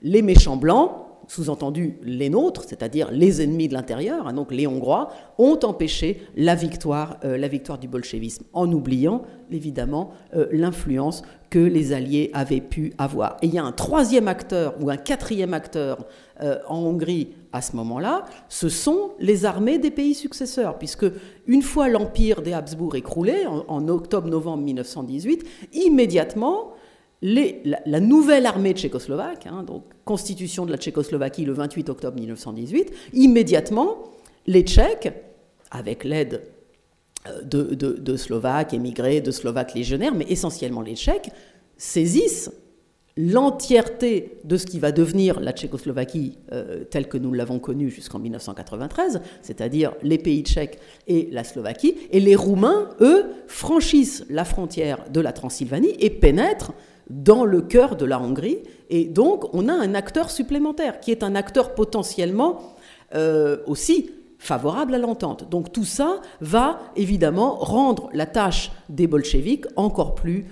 les 0.02 0.22
méchants 0.22 0.58
blancs, 0.58 0.92
sous-entendu 1.28 1.98
les 2.04 2.30
nôtres, 2.30 2.66
c'est-à-dire 2.68 3.10
les 3.10 3.42
ennemis 3.42 3.70
de 3.70 3.74
l'intérieur, 3.74 4.28
hein, 4.28 4.34
donc 4.34 4.52
les 4.52 4.68
Hongrois, 4.68 5.10
ont 5.38 5.58
empêché 5.64 6.22
la 6.36 6.54
victoire, 6.54 7.18
la 7.24 7.48
victoire 7.48 7.78
du 7.78 7.88
bolchevisme, 7.88 8.44
en 8.52 8.70
oubliant 8.70 9.22
évidemment 9.50 10.12
l'influence 10.52 11.24
que 11.50 11.60
les 11.60 11.94
Alliés 11.94 12.30
avaient 12.34 12.60
pu 12.60 12.94
avoir. 12.98 13.38
Et 13.42 13.46
il 13.46 13.54
y 13.54 13.60
a 13.60 13.64
un 13.64 13.72
troisième 13.72 14.28
acteur 14.28 14.74
ou 14.82 14.90
un 14.90 14.98
quatrième 14.98 15.54
acteur 15.54 16.08
euh, 16.44 16.60
en 16.68 16.80
Hongrie 16.80 17.30
à 17.54 17.62
ce 17.62 17.76
moment-là, 17.78 18.26
ce 18.50 18.68
sont 18.68 19.12
les 19.20 19.46
armées 19.46 19.78
des 19.78 19.92
pays 19.92 20.14
successeurs, 20.14 20.78
puisque 20.78 21.06
une 21.48 21.62
fois 21.62 21.88
l'empire 21.88 22.42
des 22.42 22.52
Habsbourg 22.52 22.96
écroulé, 22.96 23.46
en, 23.48 23.88
octobre-novembre 23.88 24.64
1918, 24.64 25.46
immédiatement, 25.72 26.74
la, 27.22 28.00
nouvelle 28.02 28.46
armée 28.46 28.74
tchécoslovaque, 28.74 29.48
hein, 29.48 29.64
donc 29.64 29.84
constitution 30.04 30.66
de 30.66 30.72
la 30.72 30.78
Tchécoslovaquie 30.78 31.46
le 31.46 31.54
28 31.54 31.90
octobre 31.90 32.18
1918, 32.18 32.92
immédiatement, 33.14 34.04
les 34.46 34.64
Tchèques, 34.64 35.14
avec 35.72 36.04
l'aide 36.04 36.44
euh, 37.30 37.42
de, 37.44 37.74
de, 37.74 38.18
Slovaques 38.18 38.74
émigrés, 38.74 39.22
de 39.22 39.32
Slovaques 39.32 39.76
légionnaires, 39.76 40.14
mais 40.14 40.26
essentiellement 40.28 40.82
les 40.82 40.98
Tchèques, 40.98 41.30
saisissent 41.78 42.52
l'entièreté 43.16 44.40
de 44.44 44.58
ce 44.58 44.66
qui 44.66 44.80
va 44.80 44.92
devenir 44.92 45.40
la 45.40 45.52
Tchécoslovaquie 45.52 46.38
euh, 46.52 46.84
telle 46.84 47.08
que 47.08 47.18
nous 47.18 47.32
l'avons 47.32 47.60
connue 47.60 47.90
jusqu'en 47.90 48.20
1993, 48.20 49.22
c'est-à-dire 49.42 49.94
les 50.02 50.18
pays 50.18 50.42
tchèques 50.42 50.80
et 51.08 51.30
la 51.32 51.44
Slovaquie, 51.44 51.96
et 52.12 52.20
les 52.20 52.36
Roumains, 52.36 52.90
eux, 53.02 53.26
franchissent 53.48 54.26
la 54.30 54.46
frontière 54.46 55.06
de 55.12 55.22
la 55.22 55.32
Transylvanie 55.32 55.96
et 56.00 56.10
pénètrent 56.10 56.74
dans 57.10 57.46
le 57.46 57.62
cœur 57.62 57.96
de 57.96 58.06
la 58.06 58.20
Hongrie, 58.20 58.60
et 58.90 59.06
donc 59.06 59.54
on 59.54 59.68
a 59.68 59.74
un 59.74 59.94
acteur 59.94 60.32
supplémentaire, 60.32 61.00
qui 61.00 61.12
est 61.12 61.24
un 61.24 61.36
acteur 61.36 61.76
potentiellement 61.76 62.76
euh, 63.14 63.58
aussi 63.68 64.10
favorable 64.40 64.96
à 64.96 64.98
l'entente. 64.98 65.50
Donc 65.50 65.72
tout 65.72 65.86
ça 65.86 66.20
va 66.42 66.80
évidemment 66.96 67.56
rendre 67.56 68.10
la 68.14 68.26
tâche 68.26 68.72
des 68.90 69.08
bolcheviks 69.08 69.66
encore 69.76 70.16
plus, 70.16 70.46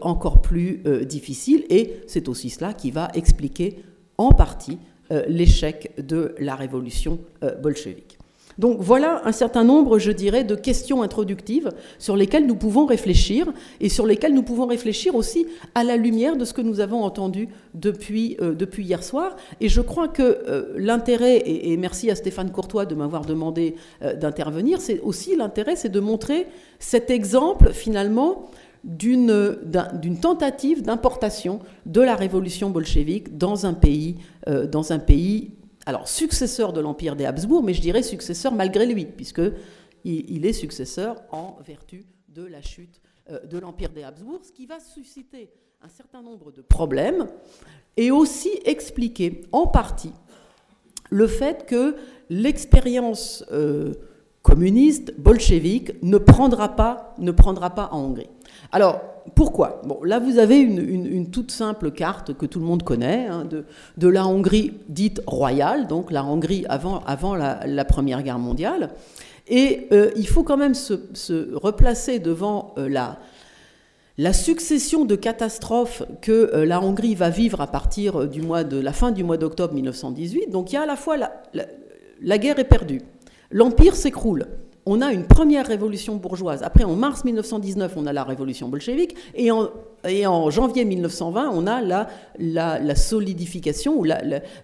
encore 0.00 0.40
plus 0.40 0.82
euh, 0.86 1.04
difficile 1.04 1.64
et 1.70 1.96
c'est 2.06 2.28
aussi 2.28 2.50
cela 2.50 2.72
qui 2.72 2.90
va 2.90 3.08
expliquer 3.14 3.78
en 4.16 4.30
partie 4.30 4.78
euh, 5.10 5.22
l'échec 5.28 5.92
de 5.98 6.34
la 6.38 6.54
révolution 6.54 7.18
bolchevique. 7.62 8.18
Donc 8.58 8.78
voilà 8.80 9.22
un 9.24 9.32
certain 9.32 9.62
nombre, 9.62 10.00
je 10.00 10.10
dirais, 10.10 10.42
de 10.42 10.56
questions 10.56 11.02
introductives 11.02 11.70
sur 11.98 12.16
lesquelles 12.16 12.46
nous 12.46 12.56
pouvons 12.56 12.86
réfléchir 12.86 13.52
et 13.80 13.88
sur 13.88 14.04
lesquelles 14.04 14.34
nous 14.34 14.42
pouvons 14.42 14.66
réfléchir 14.66 15.14
aussi 15.14 15.46
à 15.76 15.84
la 15.84 15.96
lumière 15.96 16.36
de 16.36 16.44
ce 16.44 16.52
que 16.52 16.60
nous 16.60 16.80
avons 16.80 17.04
entendu 17.04 17.48
depuis, 17.74 18.36
euh, 18.40 18.54
depuis 18.54 18.84
hier 18.84 19.04
soir. 19.04 19.36
Et 19.60 19.68
je 19.68 19.80
crois 19.80 20.08
que 20.08 20.22
euh, 20.22 20.74
l'intérêt, 20.76 21.40
et, 21.46 21.76
merci 21.76 22.10
à 22.10 22.16
Stéphane 22.16 22.50
Courtois 22.50 22.84
de 22.84 22.96
m'avoir 22.96 23.24
demandé 23.24 23.76
euh, 24.02 24.14
d'intervenir, 24.14 24.80
c'est 24.80 24.98
aussi 25.00 25.36
l'intérêt, 25.36 25.76
c'est 25.76 25.88
de 25.88 26.00
montrer 26.00 26.48
cet 26.80 27.10
exemple 27.10 27.72
finalement 27.72 28.50
d'une 28.88 30.18
tentative 30.20 30.82
d'importation 30.82 31.60
de 31.86 32.00
la 32.00 32.16
révolution 32.16 32.70
bolchevique 32.70 33.36
dans 33.36 33.66
un 33.66 33.74
pays, 33.74 34.16
dans 34.46 34.92
un 34.92 34.98
pays 34.98 35.52
alors 35.88 36.06
successeur 36.06 36.74
de 36.74 36.80
l'empire 36.80 37.16
des 37.16 37.24
Habsbourg, 37.24 37.62
mais 37.62 37.72
je 37.72 37.80
dirais 37.80 38.02
successeur 38.02 38.52
malgré 38.52 38.84
lui, 38.84 39.06
puisque 39.06 39.40
il, 40.04 40.44
est 40.44 40.52
successeur 40.52 41.22
en 41.32 41.56
vertu 41.66 42.04
de 42.28 42.44
la 42.44 42.60
chute 42.60 43.00
euh, 43.30 43.40
de 43.46 43.58
l'empire 43.58 43.88
des 43.88 44.02
Habsbourg, 44.02 44.40
ce 44.44 44.52
qui 44.52 44.66
va 44.66 44.80
susciter 44.80 45.50
un 45.80 45.88
certain 45.88 46.20
nombre 46.20 46.52
de 46.52 46.60
problèmes 46.60 47.26
et 47.96 48.10
aussi 48.10 48.50
expliquer 48.66 49.42
en 49.50 49.66
partie 49.66 50.12
le 51.08 51.26
fait 51.26 51.64
que 51.64 51.96
l'expérience 52.28 53.42
euh, 53.50 53.94
communiste, 54.42 55.18
bolchevique, 55.18 56.02
ne 56.02 56.18
prendra 56.18 56.76
pas, 56.76 57.14
ne 57.16 57.32
prendra 57.32 57.70
pas 57.70 57.88
en 57.92 58.00
Hongrie. 58.00 58.28
Alors, 58.72 59.00
pourquoi? 59.34 59.80
Bon, 59.84 60.00
là, 60.04 60.18
vous 60.18 60.38
avez 60.38 60.58
une, 60.58 61.30
toute 61.30 61.50
simple 61.50 61.90
carte 61.90 62.34
que 62.34 62.46
tout 62.46 62.58
le 62.58 62.66
monde 62.66 62.82
connaît 62.82 63.26
hein, 63.26 63.46
de, 63.96 64.08
la 64.08 64.26
Hongrie 64.26 64.72
dite 64.88 65.20
royale, 65.26 65.86
donc 65.86 66.10
la 66.10 66.24
Hongrie 66.24 66.64
avant, 66.68 67.02
la, 67.34 67.84
Première 67.84 68.22
Guerre 68.22 68.38
mondiale. 68.38 68.90
Et 69.46 69.88
euh, 69.92 70.10
il 70.16 70.28
faut 70.28 70.42
quand 70.42 70.56
même 70.56 70.74
se, 70.74 71.54
replacer 71.54 72.18
devant 72.18 72.74
euh, 72.76 72.88
la, 72.88 73.18
la 74.18 74.34
succession 74.34 75.06
de 75.06 75.16
catastrophes 75.16 76.02
que 76.20 76.50
euh, 76.54 76.66
la 76.66 76.82
Hongrie 76.82 77.14
va 77.14 77.30
vivre 77.30 77.60
à 77.62 77.66
partir 77.66 78.28
du 78.28 78.42
mois 78.42 78.64
de 78.64 78.78
la 78.78 78.92
fin 78.92 79.10
du 79.10 79.24
mois 79.24 79.38
d'octobre 79.38 79.72
1918. 79.72 80.50
Donc 80.50 80.72
il 80.72 80.74
y 80.74 80.78
a 80.78 80.82
à 80.82 80.86
la 80.86 80.96
fois 80.96 81.16
la 82.20 82.38
guerre 82.38 82.58
est 82.58 82.64
perdue, 82.64 83.00
l'empire 83.50 83.96
s'écroule 83.96 84.46
on 84.88 85.02
a 85.02 85.12
une 85.12 85.24
première 85.24 85.66
révolution 85.66 86.16
bourgeoise. 86.16 86.62
Après, 86.62 86.82
en 86.82 86.96
mars 86.96 87.22
1919, 87.22 87.92
on 87.96 88.06
a 88.06 88.12
la 88.14 88.24
révolution 88.24 88.68
bolchevique. 88.68 89.14
Et 89.34 89.50
en, 89.50 90.50
janvier 90.50 90.86
1920, 90.86 91.50
on 91.52 91.66
a 91.66 92.06
la, 92.38 92.94
solidification 92.94 93.98
ou 93.98 94.06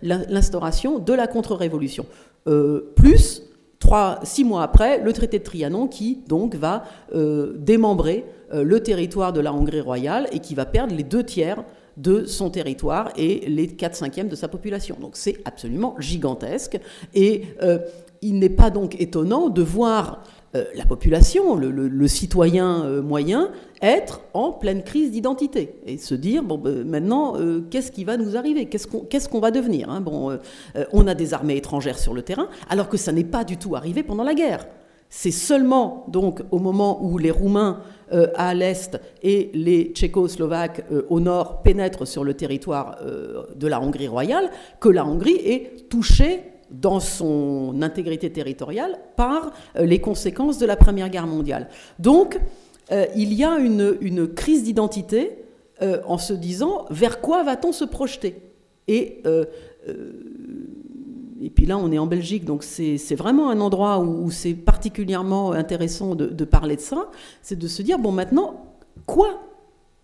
l'instauration 0.03 0.99
de 0.99 1.13
la 1.13 1.27
contre-révolution. 1.27 2.07
Euh, 2.47 2.93
plus, 2.97 3.43
trois, 3.79 4.21
six 4.23 4.45
mois 4.45 4.63
après, 4.63 4.99
le 4.99 5.13
traité 5.13 5.39
de 5.39 5.45
Trianon 5.45 5.89
qui, 5.89 6.23
donc, 6.27 6.55
va 6.55 6.85
euh, 7.15 7.53
démembrer 7.59 8.25
euh, 8.55 8.65
le 8.65 8.83
territoire 8.83 9.35
de 9.35 9.41
la 9.41 9.53
Hongrie 9.53 9.83
royale 9.83 10.27
et 10.33 10.39
qui 10.39 10.55
va 10.55 10.65
perdre 10.65 10.95
les 10.95 11.05
deux 11.05 11.25
tiers 11.25 11.63
de 11.99 12.25
son 12.25 12.49
territoire 12.49 13.13
et 13.17 13.45
les 13.47 13.69
4 13.69 13.95
cinquièmes 13.95 14.29
de 14.29 14.37
sa 14.37 14.49
population. 14.49 14.97
Donc 15.01 15.17
c'est 15.17 15.37
absolument 15.45 15.95
gigantesque. 16.01 16.81
Et 17.15 17.45
il 18.25 18.39
n'est 18.39 18.49
pas 18.49 18.71
donc 18.71 19.01
étonnant 19.01 19.51
de 19.51 19.63
voir 19.63 20.23
euh, 20.57 20.65
la 20.75 20.87
population, 20.87 21.57
le, 21.57 22.09
citoyen 22.09 22.85
euh, 22.85 23.03
moyen, 23.03 23.51
être 23.83 24.21
en 24.33 24.51
pleine 24.51 24.83
crise 24.83 25.11
d'identité 25.11 25.75
et 25.85 25.99
se 25.99 26.15
dire 26.15 26.43
bon 26.43 26.57
ben, 26.57 26.85
maintenant 26.85 27.37
euh, 27.37 27.61
qu'est-ce 27.71 27.93
qui 27.93 28.05
va 28.05 28.17
nous 28.17 28.37
arriver, 28.37 28.67
qu'est-ce 28.67 29.29
qu'on 29.29 29.41
va 29.41 29.51
devenir. 29.51 29.91
Hein? 29.91 30.01
Bon, 30.01 30.39
on 30.93 31.07
a 31.07 31.15
des 31.15 31.35
armées 31.35 31.57
étrangères 31.57 31.99
sur 31.99 32.15
le 32.15 32.23
terrain, 32.23 32.49
alors 32.71 32.89
que 32.89 32.97
ça 32.97 33.13
n'est 33.13 33.25
pas 33.25 33.45
du 33.45 33.57
tout 33.57 33.77
arrivé 33.77 34.03
pendant 34.03 34.25
la 34.25 34.35
guerre. 34.35 34.67
C'est 35.11 35.31
seulement 35.31 36.07
donc 36.09 36.43
au 36.51 36.59
moment 36.59 37.05
où 37.05 37.19
les 37.19 37.31
Roumains 37.31 37.81
à 38.11 38.55
l'est 38.55 38.99
et 39.23 39.51
les 39.55 39.93
Tchécoslovaques 39.95 40.85
au 41.09 41.21
nord 41.21 41.63
pénètrent 41.63 42.07
sur 42.07 42.25
le 42.25 42.35
territoire 42.35 42.99
de 43.55 43.67
la 43.67 43.81
Hongrie 43.81 44.09
royale 44.09 44.51
que 44.81 44.89
la 44.89 45.05
Hongrie 45.05 45.37
est 45.37 45.89
touchée 45.89 46.54
dans 46.81 47.01
son 47.01 47.83
intégrité 47.83 48.31
territoriale 48.31 48.99
par 49.17 49.53
euh, 49.77 49.85
les 49.85 50.01
conséquences 50.01 50.59
de 50.59 50.67
la 50.67 50.77
Première 50.77 51.09
Guerre 51.09 51.27
mondiale. 51.27 51.69
Donc, 51.99 52.39
euh, 52.93 53.07
il 53.17 53.33
y 53.33 53.45
a 53.45 53.59
une, 53.59 54.29
crise 54.35 54.65
d'identité 54.65 55.39
euh, 55.83 56.01
en 56.07 56.19
se 56.19 56.33
disant 56.33 56.87
vers 56.91 57.21
quoi 57.21 57.43
va-t-on 57.43 57.73
se 57.73 57.85
projeter? 57.85 58.41
Et, 58.87 59.23
et 61.41 61.49
puis 61.49 61.65
là, 61.65 61.79
on 61.79 61.91
est 61.91 61.97
en 61.97 62.07
Belgique, 62.07 62.45
donc 62.45 62.63
c'est 62.63 63.15
vraiment 63.15 63.49
un 63.49 63.61
endroit 63.61 63.99
où, 63.99 64.31
c'est 64.31 64.53
particulièrement 64.53 65.53
intéressant 65.53 66.15
de, 66.15 66.45
parler 66.45 66.77
de 66.77 66.83
ça, 66.83 67.11
c'est 67.41 67.59
de 67.59 67.67
se 67.67 67.81
dire, 67.81 67.99
bon 67.99 68.13
maintenant, 68.13 68.67
quoi? 69.07 69.41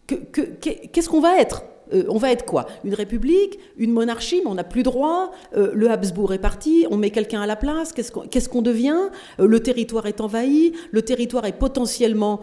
Qu'est-ce 0.06 1.10
qu'on 1.10 1.20
va 1.20 1.38
être? 1.38 1.62
Euh, 1.92 2.04
on 2.08 2.18
va 2.18 2.30
être 2.32 2.44
quoi? 2.44 2.66
Une 2.84 2.94
république? 2.94 3.58
Une 3.76 3.92
monarchie? 3.92 4.40
Mais 4.44 4.50
on 4.50 4.54
n'a 4.54 4.64
plus 4.64 4.82
droit. 4.82 5.30
Euh, 5.56 5.70
le 5.74 5.90
Habsbourg 5.90 6.32
est 6.32 6.38
parti. 6.38 6.86
On 6.90 6.96
met 6.96 7.10
quelqu'un 7.10 7.42
à 7.42 7.46
la 7.46 7.56
place. 7.56 7.92
Qu'est-ce 7.92 8.48
qu'on 8.48 8.62
devient? 8.62 9.10
Euh, 9.38 9.46
Le 9.46 9.60
territoire 9.60 10.06
est 10.06 10.20
envahi. 10.20 10.72
Le 10.90 11.02
territoire 11.02 11.44
est 11.46 11.58
potentiellement 11.58 12.40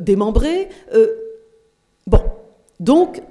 démembré. 0.00 0.68
bon. 2.06 2.20
Donc, 2.80 3.22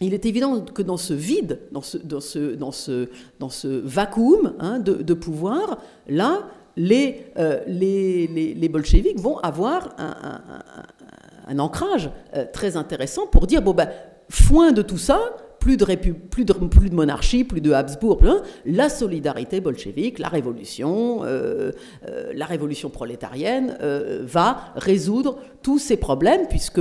il 0.00 0.14
est 0.14 0.26
évident 0.26 0.60
que 0.60 0.82
dans 0.82 0.96
ce 0.96 1.14
vide, 1.14 1.60
dans 1.72 1.80
ce, 1.80 1.96
dans 1.98 2.20
ce, 2.20 2.54
dans 2.54 2.72
ce, 2.72 3.08
dans 3.38 3.48
ce 3.48 3.66
vacuum 3.66 4.54
hein, 4.58 4.78
de, 4.78 5.14
pouvoir, 5.14 5.78
là, 6.08 6.48
les, 6.76 7.26
les, 7.66 8.26
les, 8.54 8.68
bolcheviks 8.68 9.18
vont 9.18 9.38
avoir 9.38 9.96
un, 9.98 11.58
ancrage 11.58 12.10
très 12.52 12.76
intéressant 12.76 13.26
pour 13.26 13.46
dire 13.46 13.62
bon 13.62 13.72
ben 13.72 13.88
foin 14.28 14.72
de 14.72 14.82
tout 14.82 14.98
ça, 14.98 15.20
plus 15.66 15.76
de, 15.76 15.84
plus, 16.30 16.44
de, 16.44 16.52
plus 16.52 16.90
de 16.90 16.94
monarchie, 16.94 17.42
plus 17.42 17.60
de 17.60 17.72
Habsbourg, 17.72 18.20
hein. 18.24 18.40
la 18.64 18.88
solidarité 18.88 19.60
bolchevique, 19.60 20.20
la 20.20 20.28
révolution, 20.28 21.24
euh, 21.24 21.72
euh, 22.08 22.32
la 22.36 22.46
révolution 22.46 22.88
prolétarienne 22.88 23.76
euh, 23.82 24.20
va 24.22 24.72
résoudre 24.76 25.38
tous 25.62 25.80
ces 25.80 25.96
problèmes 25.96 26.46
puisque 26.48 26.80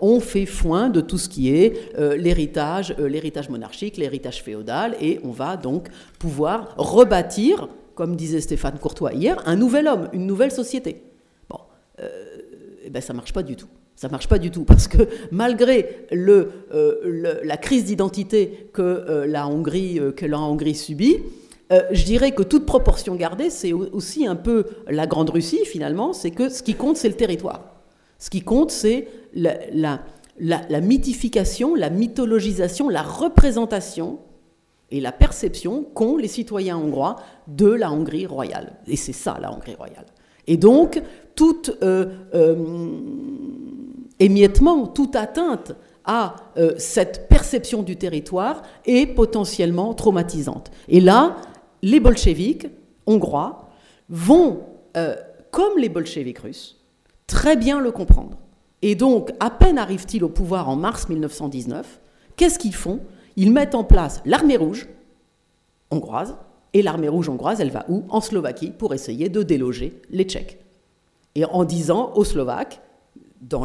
on 0.00 0.20
fait 0.20 0.46
foin 0.46 0.90
de 0.90 1.00
tout 1.00 1.18
ce 1.18 1.28
qui 1.28 1.52
est 1.52 1.92
l'héritage, 2.16 2.94
l'héritage 2.98 3.48
monarchique, 3.48 3.96
l'héritage 3.96 4.44
féodal, 4.44 4.94
et 5.00 5.18
on 5.24 5.32
va 5.32 5.56
donc 5.56 5.88
pouvoir 6.20 6.74
rebâtir, 6.76 7.68
comme 7.96 8.14
disait 8.14 8.40
Stéphane 8.40 8.78
Courtois 8.78 9.14
hier, 9.14 9.42
un 9.46 9.56
nouvel 9.56 9.88
homme, 9.88 10.08
une 10.12 10.26
nouvelle 10.26 10.52
société. 10.52 11.02
Bon, 11.48 11.58
eh 12.84 12.90
ben 12.90 13.02
ça 13.02 13.12
marche 13.12 13.32
pas 13.32 13.42
du 13.42 13.56
tout. 13.56 13.68
Ça 13.98 14.06
ne 14.06 14.12
marche 14.12 14.28
pas 14.28 14.38
du 14.38 14.52
tout, 14.52 14.62
parce 14.62 14.86
que 14.86 15.08
malgré 15.32 16.06
le, 16.12 16.52
euh, 16.72 17.40
la 17.42 17.56
crise 17.56 17.84
d'identité 17.86 18.70
que, 18.72 18.80
euh, 18.80 19.26
la 19.26 19.48
Hongrie, 19.48 19.98
euh, 19.98 20.12
que 20.12 20.24
la 20.24 20.38
Hongrie 20.38 20.76
subit, 20.76 21.16
je 21.90 22.04
dirais 22.04 22.30
que 22.30 22.44
toute 22.44 22.64
proportion 22.64 23.16
gardée, 23.16 23.50
c'est 23.50 23.72
aussi 23.72 24.24
un 24.24 24.36
peu 24.36 24.66
la 24.86 25.08
Grande 25.08 25.30
Russie, 25.30 25.64
finalement, 25.64 26.12
c'est 26.12 26.30
que 26.30 26.48
ce 26.48 26.62
qui 26.62 26.74
compte, 26.74 26.96
c'est 26.96 27.08
le 27.08 27.16
territoire. 27.16 27.74
Ce 28.20 28.30
qui 28.30 28.40
compte, 28.40 28.70
c'est 28.70 29.08
la, 29.34 29.58
la, 29.72 30.00
la, 30.38 30.80
mythification, 30.80 31.74
la 31.74 31.90
mythologisation, 31.90 32.88
la 32.88 33.02
représentation 33.02 34.20
et 34.92 35.00
la 35.00 35.10
perception 35.10 35.82
qu'ont 35.82 36.16
les 36.16 36.28
citoyens 36.28 36.78
hongrois 36.78 37.16
de 37.48 37.66
la 37.68 37.90
Hongrie 37.90 38.26
royale. 38.26 38.76
Et 38.86 38.96
c'est 38.96 39.12
ça, 39.12 39.38
la 39.42 39.52
Hongrie 39.52 39.74
royale. 39.74 40.06
Et 40.46 40.56
donc, 40.56 41.02
toute 41.34 41.76
émiettement, 44.20 44.86
toute 44.86 45.16
atteinte 45.16 45.72
à 46.04 46.36
euh, 46.56 46.74
cette 46.78 47.28
perception 47.28 47.82
du 47.82 47.96
territoire 47.96 48.62
est 48.86 49.06
potentiellement 49.06 49.94
traumatisante. 49.94 50.70
Et 50.88 51.00
là, 51.00 51.36
les 51.82 52.00
bolcheviks 52.00 52.68
hongrois 53.06 53.68
vont, 54.08 54.60
euh, 54.96 55.14
comme 55.50 55.78
les 55.78 55.88
bolcheviks 55.88 56.38
russes, 56.38 56.80
très 57.26 57.56
bien 57.56 57.80
le 57.80 57.92
comprendre. 57.92 58.38
Et 58.82 58.94
donc, 58.94 59.32
à 59.40 59.50
peine 59.50 59.78
arrivent-ils 59.78 60.24
au 60.24 60.28
pouvoir 60.28 60.68
en 60.68 60.76
mars 60.76 61.08
1919, 61.08 62.00
qu'est-ce 62.36 62.58
qu'ils 62.58 62.74
font? 62.74 63.00
Ils 63.36 63.52
mettent 63.52 63.74
en 63.74 63.84
place 63.84 64.22
l'armée 64.24 64.56
rouge 64.56 64.88
hongroise, 65.90 66.36
et 66.74 66.82
l'armée 66.82 67.08
rouge 67.08 67.28
hongroise, 67.28 67.60
elle 67.60 67.70
va 67.70 67.84
où? 67.88 68.04
En 68.08 68.20
Slovaquie, 68.20 68.70
pour 68.70 68.94
essayer 68.94 69.28
de 69.28 69.42
déloger 69.42 70.00
les 70.10 70.24
Tchèques. 70.24 70.58
Et 71.34 71.44
en 71.44 71.64
disant 71.64 72.12
aux 72.14 72.24
Slovaques, 72.24 72.80
dans 73.40 73.64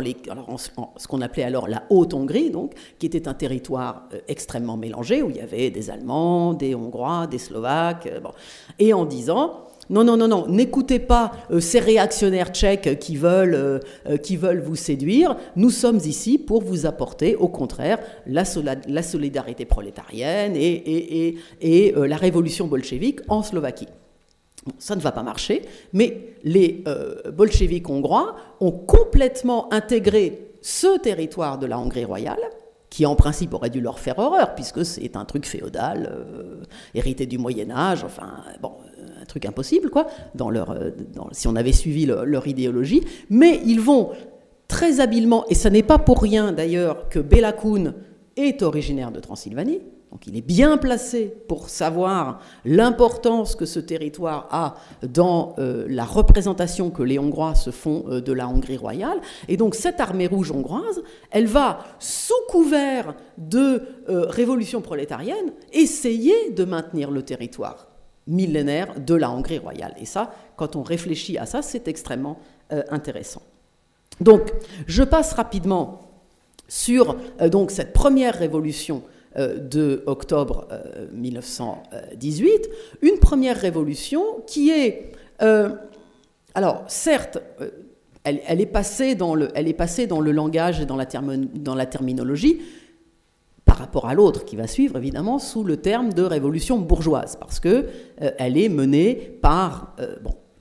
ce 0.57 1.07
qu'on 1.07 1.21
appelait 1.21 1.43
alors 1.43 1.67
la 1.67 1.83
Haute-Hongrie, 1.89 2.51
donc, 2.51 2.73
qui 2.99 3.05
était 3.05 3.27
un 3.27 3.33
territoire 3.33 4.07
euh, 4.13 4.19
extrêmement 4.27 4.77
mélangé, 4.77 5.21
où 5.21 5.29
il 5.29 5.37
y 5.37 5.41
avait 5.41 5.71
des 5.71 5.89
Allemands, 5.89 6.53
des 6.53 6.75
Hongrois, 6.75 7.27
des 7.27 7.39
Slovaques, 7.39 8.07
euh, 8.07 8.19
et 8.79 8.93
en 8.93 9.05
disant, 9.05 9.67
non, 9.89 10.03
non, 10.03 10.15
non, 10.15 10.27
non, 10.27 10.47
n'écoutez 10.47 10.99
pas 10.99 11.31
euh, 11.51 11.59
ces 11.59 11.79
réactionnaires 11.79 12.49
tchèques 12.49 12.99
qui 12.99 13.17
veulent, 13.17 13.81
qui 14.21 14.37
veulent 14.37 14.61
vous 14.61 14.75
séduire, 14.75 15.35
nous 15.55 15.71
sommes 15.71 15.97
ici 15.97 16.37
pour 16.37 16.61
vous 16.61 16.85
apporter, 16.85 17.35
au 17.35 17.47
contraire, 17.47 17.99
la, 18.27 18.43
la 18.87 19.03
solidarité 19.03 19.65
prolétarienne 19.65 20.55
et, 20.55 20.71
et, 20.71 21.27
et, 21.27 21.87
et 21.87 21.91
la 21.95 22.15
révolution 22.15 22.67
bolchevique 22.67 23.19
en 23.27 23.43
Slovaquie 23.43 23.87
ça 24.77 24.95
ne 24.95 25.01
va 25.01 25.11
pas 25.11 25.23
marcher, 25.23 25.63
mais 25.91 26.35
les 26.43 26.83
euh, 26.87 27.31
bolcheviks 27.31 27.89
hongrois 27.89 28.35
ont 28.59 28.71
complètement 28.71 29.71
intégré 29.73 30.53
ce 30.61 30.97
territoire 30.99 31.57
de 31.57 31.65
la 31.65 31.77
Hongrie 31.77 32.05
royale, 32.05 32.39
qui 32.89 33.05
en 33.05 33.15
principe 33.15 33.53
aurait 33.53 33.69
dû 33.69 33.81
leur 33.81 33.99
faire 33.99 34.19
horreur, 34.19 34.55
puisque 34.55 34.85
c'est 34.85 35.15
un 35.15 35.25
truc 35.25 35.45
féodal, 35.45 36.11
euh, 36.11 36.63
hérité 36.93 37.25
du 37.25 37.37
Moyen 37.37 37.71
Âge, 37.71 38.03
enfin, 38.03 38.43
bon, 38.61 38.71
un 39.21 39.25
truc 39.25 39.45
impossible, 39.45 39.89
quoi, 39.89 40.07
dans 40.35 40.49
leur, 40.49 40.71
euh, 40.71 40.91
si 41.31 41.47
on 41.47 41.55
avait 41.55 41.71
suivi 41.71 42.05
leur 42.05 42.47
idéologie. 42.47 43.03
Mais 43.29 43.61
ils 43.65 43.81
vont 43.81 44.11
très 44.67 44.99
habilement, 44.99 45.45
et 45.49 45.55
ce 45.55 45.67
n'est 45.67 45.83
pas 45.83 45.97
pour 45.97 46.21
rien 46.21 46.51
d'ailleurs 46.51 47.09
que 47.09 47.19
Bela 47.19 47.53
est 48.37 48.61
originaire 48.61 49.11
de 49.11 49.19
Transylvanie, 49.19 49.81
donc 50.13 50.27
il 50.27 50.37
est 50.37 50.41
bien 50.41 50.77
placé 50.77 51.33
pour 51.47 51.69
savoir 51.69 52.39
l'importance 52.65 53.55
que 53.55 53.65
ce 53.65 53.79
territoire 53.79 54.47
a 54.51 54.75
dans 55.01 55.55
euh, 55.57 55.87
la 55.89 56.05
représentation 56.05 56.91
que 56.91 57.01
les 57.01 57.17
Hongrois 57.17 57.55
se 57.55 57.71
font 57.71 58.05
euh, 58.07 58.21
de 58.21 58.31
la 58.31 58.47
Hongrie 58.47 58.77
royale. 58.77 59.19
Et 59.47 59.57
donc 59.57 59.73
cette 59.73 59.99
armée 59.99 60.27
rouge 60.27 60.51
hongroise, 60.51 61.01
elle 61.31 61.47
va, 61.47 61.79
sous 61.97 62.35
couvert 62.47 63.15
de 63.39 63.81
euh, 64.07 64.27
révolution 64.27 64.81
prolétarienne, 64.81 65.51
essayer 65.71 66.51
de 66.51 66.63
maintenir 66.63 67.09
le 67.09 67.23
territoire 67.23 67.87
millénaire 68.27 68.99
de 68.99 69.15
la 69.15 69.31
Hongrie 69.31 69.57
royale. 69.57 69.95
Et 69.99 70.05
ça, 70.05 70.31
quand 70.57 70.75
on 70.75 70.83
réfléchit 70.83 71.39
à 71.39 71.47
ça, 71.47 71.63
c'est 71.63 71.87
extrêmement 71.87 72.37
intéressant. 72.89 73.41
Donc 74.21 74.53
je 74.85 75.03
passe 75.03 75.33
rapidement 75.33 76.01
sur 76.67 77.17
cette 77.69 77.93
première 77.93 78.35
révolution 78.35 79.03
de 79.35 80.03
octobre 80.05 80.67
1918, 81.11 82.49
euh, 82.51 82.57
une 83.01 83.17
première 83.19 83.57
révolution 83.57 84.23
qui 84.45 84.69
est, 84.69 85.11
euh, 85.41 85.69
alors 86.53 86.83
certes, 86.87 87.39
elle, 88.23 88.61
est 88.61 88.67
passée 88.67 89.15
dans 89.15 89.33
le, 89.33 89.49
elle 89.55 89.67
est 89.67 89.73
passée 89.73 90.05
dans 90.05 90.21
le 90.21 90.31
langage 90.31 90.81
et 90.81 90.85
dans 90.85 90.95
la, 90.95 91.85
terminologie 91.85 92.61
par 93.65 93.77
rapport 93.77 94.07
à 94.07 94.13
l'autre 94.13 94.45
qui 94.45 94.55
va 94.55 94.67
suivre 94.67 94.97
évidemment 94.97 95.39
sous 95.39 95.63
le 95.63 95.77
terme 95.77 96.13
de 96.13 96.21
révolution 96.21 96.77
bourgeoise 96.77 97.37
parce 97.39 97.59
que 97.59 97.87
elle 98.17 98.57
est 98.57 98.69
menée 98.69 99.15
par 99.41 99.95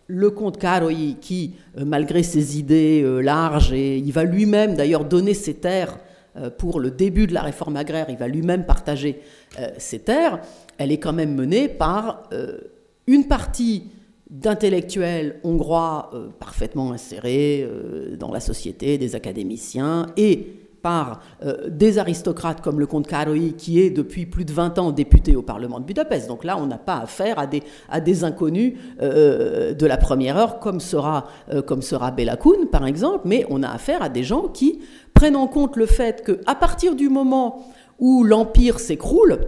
le 0.06 0.30
comte 0.30 0.56
Karoi 0.58 1.14
qui 1.20 1.54
malgré 1.76 2.22
ses 2.22 2.58
idées 2.58 3.04
larges 3.22 3.72
et 3.72 3.98
il 3.98 4.12
va 4.12 4.24
lui-même 4.24 4.74
d'ailleurs 4.74 5.04
donner 5.04 5.34
ses 5.34 5.54
terres 5.54 5.98
euh, 5.98 6.11
pour 6.58 6.80
le 6.80 6.90
début 6.90 7.26
de 7.26 7.34
la 7.34 7.42
réforme 7.42 7.76
agraire, 7.76 8.06
il 8.08 8.16
va 8.16 8.28
lui-même 8.28 8.64
partager 8.64 9.20
ses 9.78 9.96
euh, 9.96 10.04
terres, 10.04 10.40
elle 10.78 10.92
est 10.92 10.98
quand 10.98 11.12
même 11.12 11.34
menée 11.34 11.68
par 11.68 12.24
euh, 12.32 12.58
une 13.06 13.26
partie 13.26 13.90
d'intellectuels 14.30 15.40
hongrois 15.44 16.10
parfaitement 16.38 16.92
insérés 16.92 17.68
dans 18.18 18.32
la 18.32 18.40
société, 18.40 18.96
des 18.96 19.14
académiciens, 19.14 20.06
et 20.16 20.61
par 20.82 21.20
des 21.68 21.98
aristocrates 21.98 22.60
comme 22.60 22.80
le 22.80 22.86
comte 22.86 23.06
Karoi, 23.06 23.52
qui 23.56 23.80
est 23.80 23.90
depuis 23.90 24.26
plus 24.26 24.44
de 24.44 24.52
20 24.52 24.78
ans 24.78 24.92
député 24.92 25.36
au 25.36 25.42
Parlement 25.42 25.80
de 25.80 25.84
Budapest. 25.84 26.28
Donc 26.28 26.44
là, 26.44 26.56
on 26.58 26.66
n'a 26.66 26.78
pas 26.78 26.96
affaire 26.98 27.38
à 27.38 27.46
des, 27.46 28.24
inconnus 28.24 28.74
de 29.00 29.86
la 29.86 29.96
première 29.96 30.36
heure, 30.36 30.58
comme 30.58 30.80
sera, 30.80 31.26
Bela 32.16 32.36
par 32.70 32.86
exemple, 32.86 33.20
mais 33.24 33.46
on 33.48 33.62
a 33.62 33.68
affaire 33.68 34.02
à 34.02 34.08
des 34.08 34.24
gens 34.24 34.48
qui 34.48 34.80
prennent 35.14 35.36
en 35.36 35.46
compte 35.46 35.76
le 35.76 35.86
fait 35.86 36.24
qu'à 36.24 36.54
partir 36.54 36.94
du 36.94 37.08
moment 37.08 37.64
où 37.98 38.24
l'Empire 38.24 38.80
s'écroule, 38.80 39.38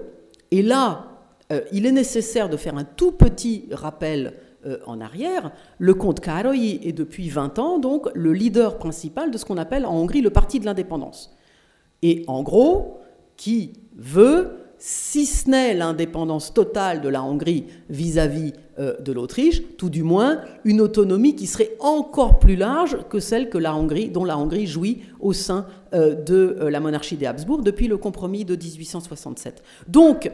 et 0.51 0.63
là, 0.63 1.07
euh, 1.53 1.61
il 1.73 1.85
est 1.87 1.93
nécessaire 1.93 2.49
de 2.49 2.57
faire 2.57 2.77
un 2.77 2.85
tout 2.85 3.13
petit 3.13 3.69
rappel 3.73 4.35
euh, 4.67 4.79
en 4.87 5.01
arrière, 5.01 5.53
le 5.79 5.95
comte 5.95 6.21
Karoi 6.21 6.57
est 6.57 6.93
depuis 6.93 7.29
20 7.29 7.59
ans 7.59 7.79
donc 7.79 8.09
le 8.15 8.33
leader 8.33 8.79
principal 8.79 9.31
de 9.31 9.39
ce 9.39 9.45
qu'on 9.45 9.59
appelle 9.59 9.87
en 9.87 9.95
Hongrie 9.95 10.21
le 10.21 10.31
Parti 10.31 10.61
de 10.61 10.65
l'indépendance. 10.65 11.35
Et 12.03 12.25
en 12.27 12.43
gros, 12.43 13.01
qui 13.37 13.73
veut 13.97 14.65
si 14.79 15.25
ce 15.25 15.49
n'est 15.49 15.73
l'indépendance 15.73 16.53
totale 16.53 17.01
de 17.01 17.09
la 17.09 17.23
Hongrie 17.23 17.65
vis-à-vis 17.89 18.53
euh, 18.79 19.01
de 19.01 19.13
l'Autriche, 19.13 19.63
tout 19.79 19.89
du 19.89 20.03
moins 20.03 20.41
une 20.65 20.81
autonomie 20.81 21.37
qui 21.37 21.47
serait 21.47 21.71
encore 21.81 22.39
plus 22.39 22.57
large 22.57 22.99
que 23.09 23.21
celle 23.21 23.49
dont 23.49 24.25
la 24.25 24.37
Hongrie 24.39 24.67
jouit 24.67 25.03
au 25.21 25.33
sein 25.33 25.67
euh, 25.95 26.15
de 26.15 26.59
la 26.69 26.81
monarchie 26.81 27.17
des 27.17 27.27
Habsbourg 27.27 27.63
depuis 27.63 27.89
le 27.89 27.97
compromis 27.97 28.45
de 28.45 28.57
1867. 28.57 29.63
Donc, 29.89 30.31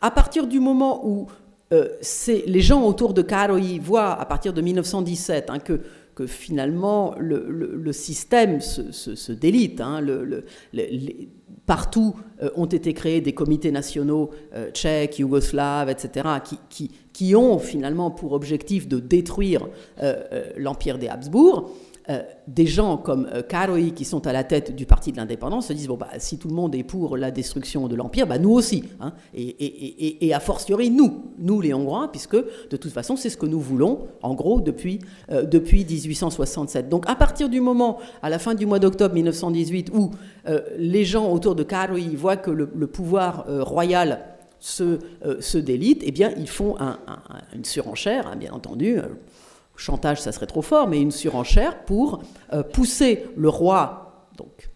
à 0.00 0.10
partir 0.10 0.48
du 0.48 0.58
moment 0.58 1.06
où 1.06 1.28
les 2.46 2.60
gens 2.60 2.84
autour 2.84 3.14
de 3.14 3.22
Karoi 3.22 3.78
voient, 3.80 4.12
à 4.12 4.26
partir 4.26 4.52
de 4.52 4.60
1917, 4.60 5.50
hein, 5.50 5.58
que 5.58 5.80
que 6.14 6.26
finalement 6.26 7.14
le, 7.18 7.92
système 7.92 8.60
se, 8.60 9.32
délite. 9.32 9.80
Hein. 9.80 10.00
partout 11.66 12.14
euh, 12.42 12.50
ont 12.56 12.66
été 12.66 12.92
créés 12.92 13.20
des 13.20 13.32
comités 13.32 13.70
nationaux 13.70 14.30
euh, 14.54 14.70
tchèques, 14.70 15.18
yougoslaves, 15.18 15.88
etc., 15.88 16.28
qui, 17.12 17.34
ont 17.34 17.58
finalement 17.58 18.10
pour 18.10 18.32
objectif 18.32 18.88
de 18.88 18.98
détruire 18.98 19.68
euh, 20.02 20.44
l'empire 20.56 20.98
des 20.98 21.08
Habsbourg. 21.08 21.70
Euh, 22.10 22.22
des 22.48 22.66
gens 22.66 22.96
comme 22.96 23.28
euh, 23.32 23.42
Karoi, 23.42 23.90
qui 23.94 24.04
sont 24.04 24.26
à 24.26 24.32
la 24.32 24.42
tête 24.42 24.74
du 24.74 24.86
Parti 24.86 25.12
de 25.12 25.18
l'indépendance, 25.18 25.68
se 25.68 25.72
disent 25.72 25.86
bon, 25.86 25.96
bah, 25.96 26.08
si 26.18 26.36
tout 26.36 26.48
le 26.48 26.54
monde 26.54 26.74
est 26.74 26.82
pour 26.82 27.16
la 27.16 27.30
destruction 27.30 27.86
de 27.86 27.94
l'Empire, 27.94 28.26
bah, 28.26 28.38
nous 28.38 28.50
aussi. 28.50 28.82
Hein. 29.00 29.12
et, 29.34 30.26
et, 30.26 30.34
a 30.34 30.40
fortiori, 30.40 30.90
nous, 30.90 31.32
nous 31.38 31.60
les 31.60 31.72
Hongrois, 31.72 32.10
puisque 32.10 32.34
de 32.34 32.76
toute 32.76 32.90
façon, 32.90 33.14
c'est 33.14 33.30
ce 33.30 33.36
que 33.36 33.46
nous 33.46 33.60
voulons, 33.60 34.08
en 34.22 34.34
gros, 34.34 34.60
depuis, 34.60 34.98
euh, 35.30 35.44
depuis 35.44 35.84
1867. 35.84 36.88
Donc 36.88 37.08
à 37.08 37.14
partir 37.14 37.48
du 37.48 37.60
moment, 37.60 37.98
à 38.20 38.30
la 38.30 38.40
fin 38.40 38.54
du 38.54 38.66
mois 38.66 38.80
d'octobre 38.80 39.14
1918, 39.14 39.90
où 39.94 40.10
les 40.76 41.04
gens 41.04 41.30
autour 41.30 41.54
de 41.54 41.62
Karoi 41.62 42.00
voient 42.16 42.36
que 42.36 42.50
le, 42.50 42.66
pouvoir 42.88 43.46
royal 43.64 44.24
se, 44.58 44.98
se, 45.38 45.58
délite, 45.58 46.02
eh 46.04 46.10
bien, 46.10 46.32
ils 46.36 46.48
font 46.48 46.76
une 47.54 47.64
surenchère, 47.64 48.26
hein, 48.26 48.36
bien 48.36 48.52
entendu 48.52 48.98
chantage, 49.76 50.20
ça 50.20 50.32
serait 50.32 50.46
trop 50.46 50.62
fort, 50.62 50.88
mais 50.88 51.00
une 51.00 51.10
surenchère 51.10 51.84
pour 51.84 52.22
euh, 52.52 52.62
pousser 52.62 53.26
le 53.36 53.48
roi. 53.48 54.28
Donc, 54.36 54.70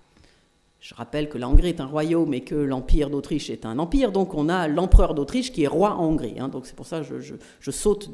je 0.80 0.94
rappelle 0.94 1.28
que 1.28 1.38
la 1.38 1.48
Hongrie 1.48 1.70
est 1.70 1.80
un 1.80 1.86
royaume 1.86 2.32
et 2.34 2.42
que 2.42 2.54
l'Empire 2.54 3.10
d'Autriche 3.10 3.50
est 3.50 3.66
un 3.66 3.78
empire, 3.78 4.12
donc 4.12 4.34
on 4.34 4.48
a 4.48 4.68
l'empereur 4.68 5.14
d'Autriche 5.14 5.52
qui 5.52 5.64
est 5.64 5.68
roi 5.68 5.94
en 5.94 6.06
Hongrie. 6.06 6.38
Hein. 6.38 6.48
donc 6.48 6.66
c'est 6.66 6.76
pour 6.76 6.86
ça 6.86 7.00
que 7.00 7.20
je, 7.20 7.70
saute 7.70 8.08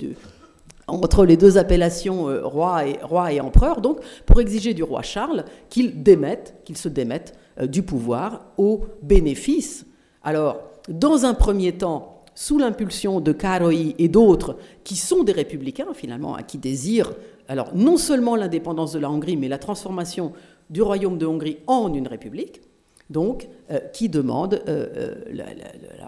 entre 0.87 1.25
les 1.25 1.37
deux 1.37 1.59
appellations 1.59 2.29
euh, 2.29 2.45
roi, 2.47 2.87
et, 2.87 2.99
roi 3.03 3.33
et 3.33 3.41
empereur, 3.41 3.81
donc 3.81 4.01
pour 4.27 4.41
exiger 4.41 4.75
du 4.75 4.83
roi 4.83 5.03
Charles 5.03 5.45
qu'il 5.69 6.03
démette, 6.03 6.63
qu'il 6.65 6.77
se 6.77 6.89
démette 6.89 7.37
euh, 7.61 7.67
du 7.67 7.83
pouvoir 7.83 8.47
au 8.57 8.85
bénéfice. 9.03 9.87
Alors, 10.23 10.63
dans 10.89 11.25
un 11.25 11.35
premier 11.35 11.73
temps, 11.73 12.12
sous 12.35 12.59
l'impulsion 12.59 13.21
de 13.21 13.33
Karoi 13.33 13.95
et 13.99 14.09
d'autres, 14.09 14.57
qui 14.85 14.97
sont 14.97 15.23
des 15.23 15.33
républicains 15.33 15.93
finalement, 15.95 16.37
qui 16.47 16.59
désirent 16.59 17.13
alors 17.49 17.75
non 17.75 17.97
seulement 17.97 18.37
l'indépendance 18.37 18.93
de 18.93 18.99
la 18.99 19.11
Hongrie, 19.11 19.37
mais 19.37 19.49
la 19.49 19.59
transformation 19.59 20.33
du 20.71 20.83
royaume 20.83 21.19
de 21.19 21.27
Hongrie 21.27 21.59
en 21.67 21.93
une 21.93 22.09
république, 22.09 22.63
donc 23.11 23.49
euh, 23.71 23.79
qui 23.93 24.09
demandent 24.09 24.63
euh, 24.69 24.87
euh, 24.97 25.45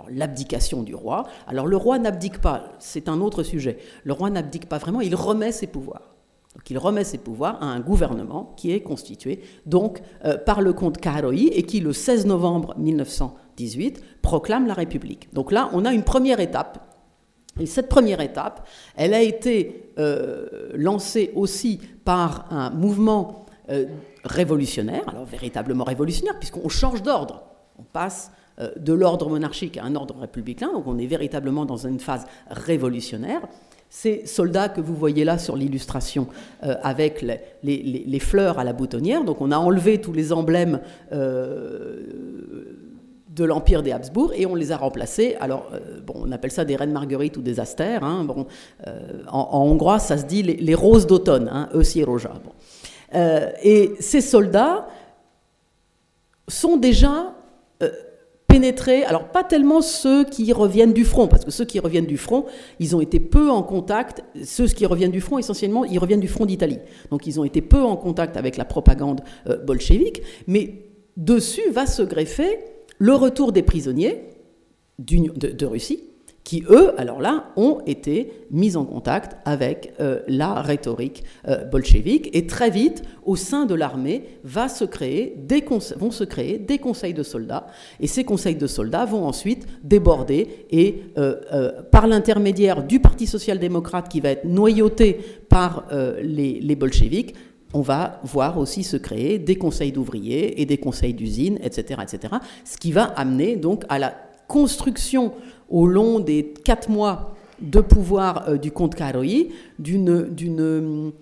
l'abdication 0.08 0.82
du 0.82 0.94
roi. 0.94 1.24
Alors 1.46 1.66
le 1.66 1.76
roi 1.76 1.98
n'abdique 1.98 2.40
pas, 2.40 2.72
c'est 2.78 3.08
un 3.08 3.20
autre 3.20 3.42
sujet. 3.42 3.78
Le 4.04 4.12
roi 4.12 4.30
n'abdique 4.30 4.68
pas 4.68 4.78
vraiment, 4.78 5.00
il 5.00 5.14
remet 5.14 5.52
ses 5.52 5.66
pouvoirs. 5.66 6.13
Donc 6.54 6.82
remet 6.82 7.04
ses 7.04 7.18
pouvoirs 7.18 7.62
à 7.62 7.66
un 7.66 7.80
gouvernement 7.80 8.54
qui 8.56 8.72
est 8.72 8.80
constitué 8.80 9.40
donc 9.66 10.00
par 10.46 10.62
le 10.62 10.72
comte 10.72 10.98
Karoi 10.98 11.50
et 11.52 11.64
qui 11.64 11.80
le 11.80 11.92
16 11.92 12.26
novembre 12.26 12.74
1900 12.78 13.36
18 13.56 14.02
proclame 14.22 14.66
la 14.66 14.74
République. 14.74 15.32
Donc 15.32 15.52
là, 15.52 15.70
on 15.72 15.84
a 15.84 15.92
une 15.92 16.02
première 16.02 16.40
étape. 16.40 16.80
Et 17.60 17.66
cette 17.66 17.88
première 17.88 18.20
étape, 18.20 18.66
elle 18.96 19.14
a 19.14 19.22
été 19.22 19.92
euh, 19.98 20.70
lancée 20.74 21.30
aussi 21.36 21.80
par 22.04 22.52
un 22.52 22.70
mouvement 22.70 23.46
euh, 23.70 23.86
révolutionnaire, 24.24 25.08
alors 25.08 25.24
véritablement 25.24 25.84
révolutionnaire, 25.84 26.38
puisqu'on 26.38 26.68
change 26.68 27.02
d'ordre. 27.02 27.44
On 27.78 27.84
passe 27.84 28.32
euh, 28.58 28.70
de 28.76 28.92
l'ordre 28.92 29.30
monarchique 29.30 29.76
à 29.76 29.84
un 29.84 29.94
ordre 29.94 30.18
républicain, 30.18 30.72
donc 30.72 30.86
on 30.88 30.98
est 30.98 31.06
véritablement 31.06 31.64
dans 31.64 31.76
une 31.76 32.00
phase 32.00 32.26
révolutionnaire. 32.48 33.42
Ces 33.96 34.26
soldats 34.26 34.68
que 34.68 34.80
vous 34.80 34.96
voyez 34.96 35.24
là 35.24 35.38
sur 35.38 35.54
l'illustration 35.54 36.26
avec 36.83 37.24
les, 37.62 38.18
fleurs 38.18 38.59
à 38.59 38.64
la 38.64 38.72
boutonnière, 38.72 39.22
donc 39.22 39.40
on 39.40 39.52
a 39.52 39.57
enlevé 39.57 40.00
tous 40.00 40.12
les 40.12 40.33
emblèmes 40.33 40.80
de 43.35 43.44
l'empire 43.44 43.83
des 43.83 43.92
Habsbourg 43.92 44.33
et 44.35 44.46
on 44.46 44.54
les 44.54 44.72
a 44.72 44.76
remplacés. 44.76 45.37
Alors, 45.40 45.68
euh, 45.72 46.00
bon, 46.00 46.14
on 46.16 46.33
appelle 46.33 46.50
ça 46.50 46.64
des 46.64 46.76
reines 46.76 46.92
marguerites 46.92 47.37
ou 47.37 47.42
des 47.42 47.61
astères. 47.61 48.04
Hein, 48.04 48.24
bon, 48.24 48.46
euh, 48.87 49.22
en, 49.28 49.66
hongrois, 49.66 49.98
ça 49.98 50.18
se 50.18 50.24
dit 50.24 50.42
les, 50.42 50.74
roses 50.74 51.07
d'automne, 51.07 51.50
hein, 51.52 51.68
roja. 52.07 52.33
Euh, 53.14 53.50
et 53.62 53.92
ces 54.00 54.20
soldats 54.20 54.87
sont 56.48 56.76
déjà 56.76 57.35
pénétrés, 58.54 59.02
alors 59.02 59.32
pas 59.32 59.42
tellement 59.42 59.82
ceux 59.82 60.24
qui 60.24 60.52
reviennent 60.52 60.92
du 60.92 61.04
front, 61.04 61.26
parce 61.26 61.44
que 61.44 61.50
ceux 61.50 61.64
qui 61.64 61.80
reviennent 61.80 62.06
du 62.06 62.16
front, 62.16 62.44
ils 62.78 62.94
ont 62.94 63.00
été 63.00 63.18
peu 63.18 63.50
en 63.50 63.64
contact, 63.64 64.22
ceux 64.44 64.68
qui 64.68 64.86
reviennent 64.86 65.10
du 65.10 65.20
front, 65.20 65.38
essentiellement, 65.38 65.84
ils 65.84 65.98
reviennent 65.98 66.20
du 66.20 66.28
front 66.28 66.46
d'Italie. 66.46 66.78
Donc 67.10 67.26
ils 67.26 67.40
ont 67.40 67.44
été 67.44 67.60
peu 67.62 67.82
en 67.82 67.96
contact 67.96 68.36
avec 68.36 68.56
la 68.56 68.64
propagande 68.64 69.22
bolchevique, 69.66 70.22
mais 70.46 70.86
dessus 71.16 71.68
va 71.72 71.86
se 71.86 72.02
greffer 72.02 72.60
le 72.98 73.14
retour 73.14 73.50
des 73.50 73.62
prisonniers 73.62 74.30
de, 75.00 75.66
Russie, 75.66 76.04
qui, 76.44 76.62
eux, 76.68 76.92
alors 77.00 77.22
là, 77.22 77.46
ont 77.57 77.80
été 77.87 78.30
mis 78.50 78.76
en 78.76 78.85
contact 78.85 79.38
avec 79.46 79.94
euh, 79.98 80.20
la 80.28 80.61
rhétorique 80.61 81.24
euh, 81.48 81.64
bolchevique. 81.64 82.28
Et 82.35 82.46
très 82.46 82.68
vite, 82.68 83.02
au 83.24 83.35
sein 83.35 83.64
de 83.64 83.74
l'armée, 83.74 84.24
vont 84.44 84.68
se 84.68 84.85
créer 84.85 85.35
des 85.38 85.62
conseils 86.78 87.14
de 87.14 87.22
soldats. 87.22 87.66
Et 87.98 88.07
ces 88.07 88.24
conseils 88.24 88.57
de 88.57 88.66
soldats 88.66 89.07
vont 89.07 89.24
ensuite 89.24 89.66
déborder 89.83 90.66
et, 90.70 91.02
euh, 91.16 91.83
par 91.90 92.07
l'intermédiaire 92.07 92.85
du 92.85 93.00
Parti 93.00 93.26
social-démocrate 93.26 94.11
qui 94.11 94.20
va 94.20 94.30
être 94.30 94.44
noyauté 94.44 95.20
par 95.48 95.87
les, 96.22 96.61
les 96.61 96.76
bolcheviques, 96.76 97.35
on 97.72 97.80
va 97.80 98.20
voir 98.24 98.59
aussi 98.59 98.85
se 98.85 98.96
créer 98.96 99.38
des 99.38 99.57
conseils 99.57 99.92
d'ouvriers 99.92 100.61
et 100.61 100.66
des 100.66 100.78
conseils 100.78 101.14
d'usines, 101.14 101.59
etc., 101.62 102.00
etc. 102.02 102.35
Ce 102.64 102.76
qui 102.76 102.92
va 102.92 103.04
amener 103.04 103.57
donc 103.57 103.85
à 103.88 103.98
la 103.98 104.14
construction 104.48 105.33
au 105.68 105.87
long 105.87 106.20
des 106.20 106.54
quatre 106.64 106.88
mois 106.88 107.35
de 107.61 107.80
pouvoir 107.80 108.48
euh, 108.48 108.57
du 108.57 108.70
comte 108.70 108.94
Karoi 108.94 109.48
d'une, 109.78 111.12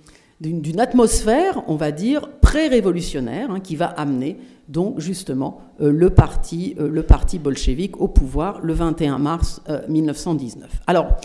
atmosphère, 0.79 1.63
on 1.69 1.77
va 1.77 1.93
dire, 1.93 2.29
pré-révolutionnaire, 2.41 3.51
hein, 3.51 3.61
qui 3.61 3.77
va 3.77 3.87
amener 3.87 4.37
donc 4.69 5.01
justement 5.01 5.61
euh, 5.81 5.93
le, 5.93 6.11
parti, 6.11 6.75
euh, 6.79 6.89
le 6.89 7.03
parti 7.03 7.39
bolchevique 7.39 8.01
au 8.01 8.09
pouvoir 8.09 8.61
le 8.63 8.73
21 8.73 9.19
mars 9.19 9.63
1919. 9.89 10.71
Alors, 10.87 11.17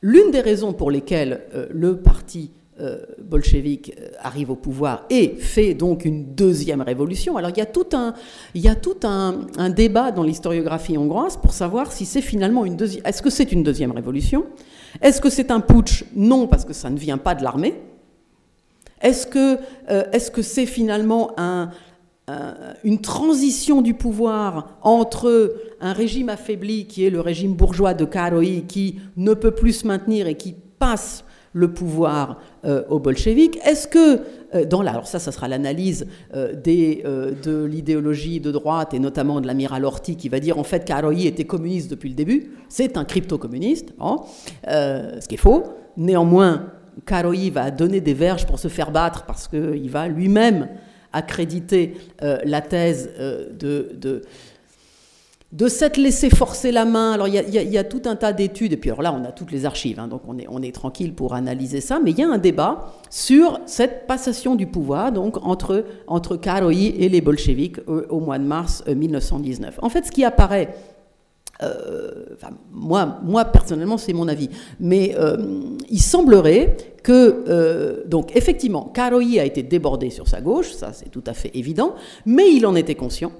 l'une 0.00 0.30
des 0.30 0.40
raisons 0.40 0.72
pour 0.72 0.90
lesquelles 0.90 1.42
le 1.70 1.98
parti 1.98 2.50
bolchevique 3.22 3.94
euh, 3.98 4.08
arrive 4.20 4.50
au 4.50 4.56
pouvoir 4.56 5.06
et 5.08 5.36
fait 5.38 5.74
donc 5.74 6.04
une 6.04 6.34
deuxième 6.34 6.82
révolution. 6.82 7.36
Alors 7.36 7.50
il 7.50 7.58
y 7.58 7.62
a 7.62 7.66
tout 7.66 7.86
un, 7.92 8.14
il 8.54 8.60
y 8.60 8.68
a 8.68 8.74
tout 8.74 8.96
un, 9.04 9.46
débat 9.70 10.10
dans 10.10 10.22
l'historiographie 10.22 10.98
hongroise 10.98 11.36
pour 11.36 11.52
savoir 11.52 11.92
si 11.92 12.04
c'est 12.04 12.20
finalement 12.20 12.64
une 12.64 12.76
deuxième. 12.76 13.06
Est-ce 13.06 13.22
que 13.22 13.30
c'est 13.30 13.52
une 13.52 13.62
deuxième 13.62 13.92
révolution? 13.92 14.44
Est-ce 15.00 15.20
que 15.20 15.30
c'est 15.30 15.50
un 15.50 15.60
putsch? 15.60 16.04
Non, 16.14 16.46
parce 16.46 16.64
que 16.64 16.72
ça 16.72 16.90
ne 16.90 16.98
vient 16.98 17.18
pas 17.18 17.34
de 17.34 17.42
l'armée. 17.42 17.80
Est-ce 19.00 19.26
que 19.26 19.58
euh, 19.90 20.02
que 20.32 20.42
c'est 20.42 20.66
finalement 20.66 21.32
un, 21.36 21.70
une 22.84 23.00
transition 23.00 23.82
du 23.82 23.94
pouvoir 23.94 24.78
entre 24.82 25.54
un 25.80 25.92
régime 25.92 26.28
affaibli 26.28 26.86
qui 26.86 27.04
est 27.04 27.10
le 27.10 27.20
régime 27.20 27.54
bourgeois 27.54 27.94
de 27.94 28.04
Karoi 28.04 28.62
qui 28.66 29.00
ne 29.16 29.34
peut 29.34 29.50
plus 29.50 29.72
se 29.72 29.86
maintenir 29.86 30.26
et 30.26 30.36
qui 30.36 30.54
passe 30.78 31.24
le 31.52 31.72
pouvoir 31.72 32.40
euh, 32.64 32.82
aux 32.88 32.98
bolcheviques. 32.98 33.58
Est-ce 33.64 33.86
que, 33.86 34.20
euh, 34.54 34.64
dans 34.64 34.82
la, 34.82 34.92
alors 34.92 35.06
ça, 35.06 35.18
ça 35.18 35.32
sera 35.32 35.48
l'analyse 35.48 36.06
euh, 36.34 36.54
de 36.54 37.64
l'idéologie 37.64 38.40
de 38.40 38.50
droite 38.50 38.94
et 38.94 38.98
notamment 38.98 39.40
de 39.40 39.46
l'amiral 39.46 39.84
Horthy 39.84 40.16
qui 40.16 40.28
va 40.28 40.40
dire 40.40 40.58
en 40.58 40.64
fait 40.64 40.84
qu'Aroi 40.84 41.26
était 41.26 41.44
communiste 41.44 41.90
depuis 41.90 42.08
le 42.08 42.14
début, 42.14 42.52
c'est 42.68 42.96
un 42.96 43.04
crypto-communiste, 43.04 43.92
hein, 44.00 44.16
ce 44.64 45.26
qui 45.26 45.34
est 45.34 45.38
faux. 45.38 45.64
Néanmoins, 45.96 46.70
Karoi 47.06 47.50
va 47.52 47.70
donner 47.70 48.00
des 48.00 48.14
verges 48.14 48.46
pour 48.46 48.58
se 48.58 48.68
faire 48.68 48.90
battre 48.90 49.24
parce 49.26 49.48
qu'il 49.48 49.90
va 49.90 50.08
lui-même 50.08 50.68
accréditer 51.12 51.94
la 52.20 52.62
thèse 52.62 53.10
de 53.58 54.22
s'être 55.68 55.98
laissé 55.98 56.30
forcer 56.30 56.72
la 56.72 56.84
main. 56.84 57.12
Alors 57.12 57.28
il 57.28 57.34
y, 57.34 57.78
a, 57.78 57.84
tout 57.84 58.02
un 58.06 58.16
tas 58.16 58.32
d'études, 58.32 58.72
et 58.72 58.76
puis 58.76 58.90
alors 58.90 59.02
là 59.02 59.12
on 59.12 59.22
a 59.24 59.32
toutes 59.32 59.52
les 59.52 59.66
archives, 59.66 60.00
hein, 60.00 60.08
donc 60.08 60.22
on 60.26 60.62
est, 60.62 60.72
tranquille 60.72 61.12
pour 61.12 61.34
analyser 61.34 61.80
ça, 61.82 62.00
mais 62.02 62.12
il 62.12 62.18
y 62.18 62.22
a 62.22 62.28
un 62.28 62.38
débat 62.38 62.92
sur 63.10 63.60
cette 63.66 64.06
passation 64.06 64.54
du 64.54 64.66
pouvoir 64.66 65.12
donc 65.12 65.44
entre, 65.46 65.84
entre 66.06 66.36
Karoi 66.36 66.72
et 66.72 67.08
les 67.08 67.20
bolcheviks 67.20 67.76
au, 67.86 68.20
mois 68.20 68.38
de 68.38 68.44
mars 68.44 68.82
1919. 68.86 69.74
Euh, 69.74 69.78
en 69.82 69.90
fait 69.90 70.06
ce 70.06 70.10
qui 70.10 70.24
apparaît, 70.24 70.74
euh, 71.62 72.24
moi, 72.72 73.18
moi 73.22 73.44
personnellement 73.44 73.98
c'est 73.98 74.14
mon 74.14 74.28
avis, 74.28 74.48
mais 74.80 75.14
euh, 75.18 75.36
il 75.90 76.00
semblerait 76.00 76.76
que, 77.02 78.04
donc 78.06 78.34
effectivement, 78.36 78.90
Karoi 78.94 79.40
a 79.40 79.44
été 79.44 79.62
débordé 79.62 80.08
sur 80.08 80.28
sa 80.28 80.40
gauche, 80.40 80.72
ça 80.72 80.92
c'est 80.94 81.10
tout 81.10 81.24
à 81.26 81.34
fait 81.34 81.50
évident, 81.54 81.94
mais 82.24 82.50
il 82.50 82.64
en 82.64 82.74
était 82.74 82.94
conscient. 82.94 83.32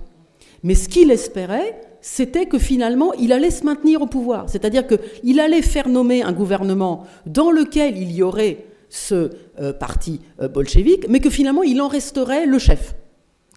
Mais 0.63 0.75
ce 0.75 0.89
qu'il 0.89 1.11
espérait, 1.11 1.81
c'était 2.01 2.47
que 2.47 2.59
finalement, 2.59 3.13
il 3.15 3.33
allait 3.33 3.51
se 3.51 3.65
maintenir 3.65 4.03
au 4.03 4.07
pouvoir. 4.07 4.49
C'est-à-dire 4.49 4.85
qu'il 4.87 5.41
allait 5.41 5.63
faire 5.63 5.89
nommer 5.89 6.23
un 6.23 6.33
gouvernement 6.33 7.05
dans 7.27 7.51
lequel 7.51 7.97
il 7.97 8.13
y 8.13 8.23
aurait 8.23 8.67
ce 8.89 9.31
euh, 9.59 9.73
parti 9.73 10.21
euh, 10.41 10.49
bolchevique, 10.49 11.07
mais 11.09 11.21
que 11.21 11.31
finalement, 11.31 11.63
il 11.63 11.81
en 11.81 11.89
resterait 11.89 12.45
le 12.47 12.59
chef. 12.59 12.95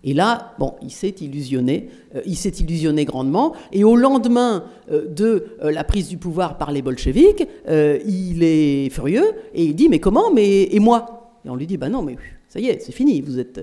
Et 0.03 0.13
là, 0.13 0.53
bon, 0.59 0.75
il 0.83 0.91
s'est 0.91 1.15
illusionné, 1.19 1.89
euh, 2.15 2.21
il 2.25 2.37
s'est 2.37 2.49
illusionné 2.49 3.05
grandement. 3.05 3.53
Et 3.71 3.83
au 3.83 3.95
lendemain 3.95 4.63
de 4.89 5.47
la 5.61 5.83
prise 5.83 6.07
du 6.07 6.17
pouvoir 6.17 6.59
par 6.59 6.71
les 6.71 6.83
bolcheviks, 6.83 7.47
il 7.67 8.43
est 8.43 8.89
furieux 8.91 9.25
et 9.55 9.65
il 9.65 9.75
dit 9.75 9.89
mais 9.89 9.99
comment? 9.99 10.31
Mais 10.31 10.63
et 10.71 10.79
moi? 10.79 11.39
Et 11.43 11.49
on 11.49 11.55
lui 11.55 11.65
dit 11.65 11.77
bah 11.77 11.89
non, 11.89 12.03
mais 12.03 12.17
ça 12.55 12.61
y 12.61 12.69
est, 12.69 12.81
c'est 12.81 12.93
fini. 12.93 13.19
Vous 13.19 13.37
êtes, 13.37 13.59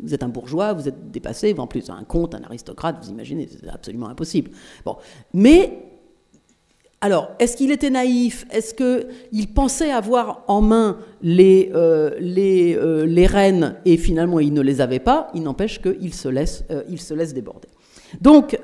vous 0.00 0.14
êtes 0.14 0.22
un 0.22 0.28
bourgeois, 0.28 0.72
vous 0.72 0.86
êtes 0.86 1.10
dépassé, 1.10 1.52
en 1.58 1.66
plus 1.66 1.90
un 1.90 2.04
comte, 2.04 2.36
un 2.36 2.42
aristocrate, 2.44 2.96
vous 3.02 3.10
imaginez, 3.10 3.48
c'est 3.50 3.68
absolument 3.68 4.08
impossible. 4.08 4.52
Bon, 4.84 4.96
mais 5.34 5.88
alors, 7.00 7.32
est-ce 7.40 7.56
qu'il 7.56 7.72
était 7.72 7.90
naïf? 7.90 8.44
Est-ce 8.52 8.74
qu'il 8.74 9.54
pensait 9.54 9.90
avoir 9.90 10.44
en 10.46 10.60
main 10.60 10.98
les, 11.20 11.72
euh, 11.74 12.12
les, 12.20 12.76
euh, 12.76 13.06
les 13.06 13.26
rênes 13.26 13.74
et 13.84 13.96
finalement 13.96 14.38
il 14.38 14.52
ne 14.52 14.60
les 14.60 14.80
avait 14.80 15.00
pas? 15.00 15.28
Il 15.34 15.42
n'empêche 15.42 15.82
qu'il 15.82 16.14
se, 16.14 16.28
laisse, 16.28 16.64
euh, 16.70 16.82
se 16.96 17.14
laisse 17.14 17.34
déborder. 17.34 17.68
Donc, 18.20 18.56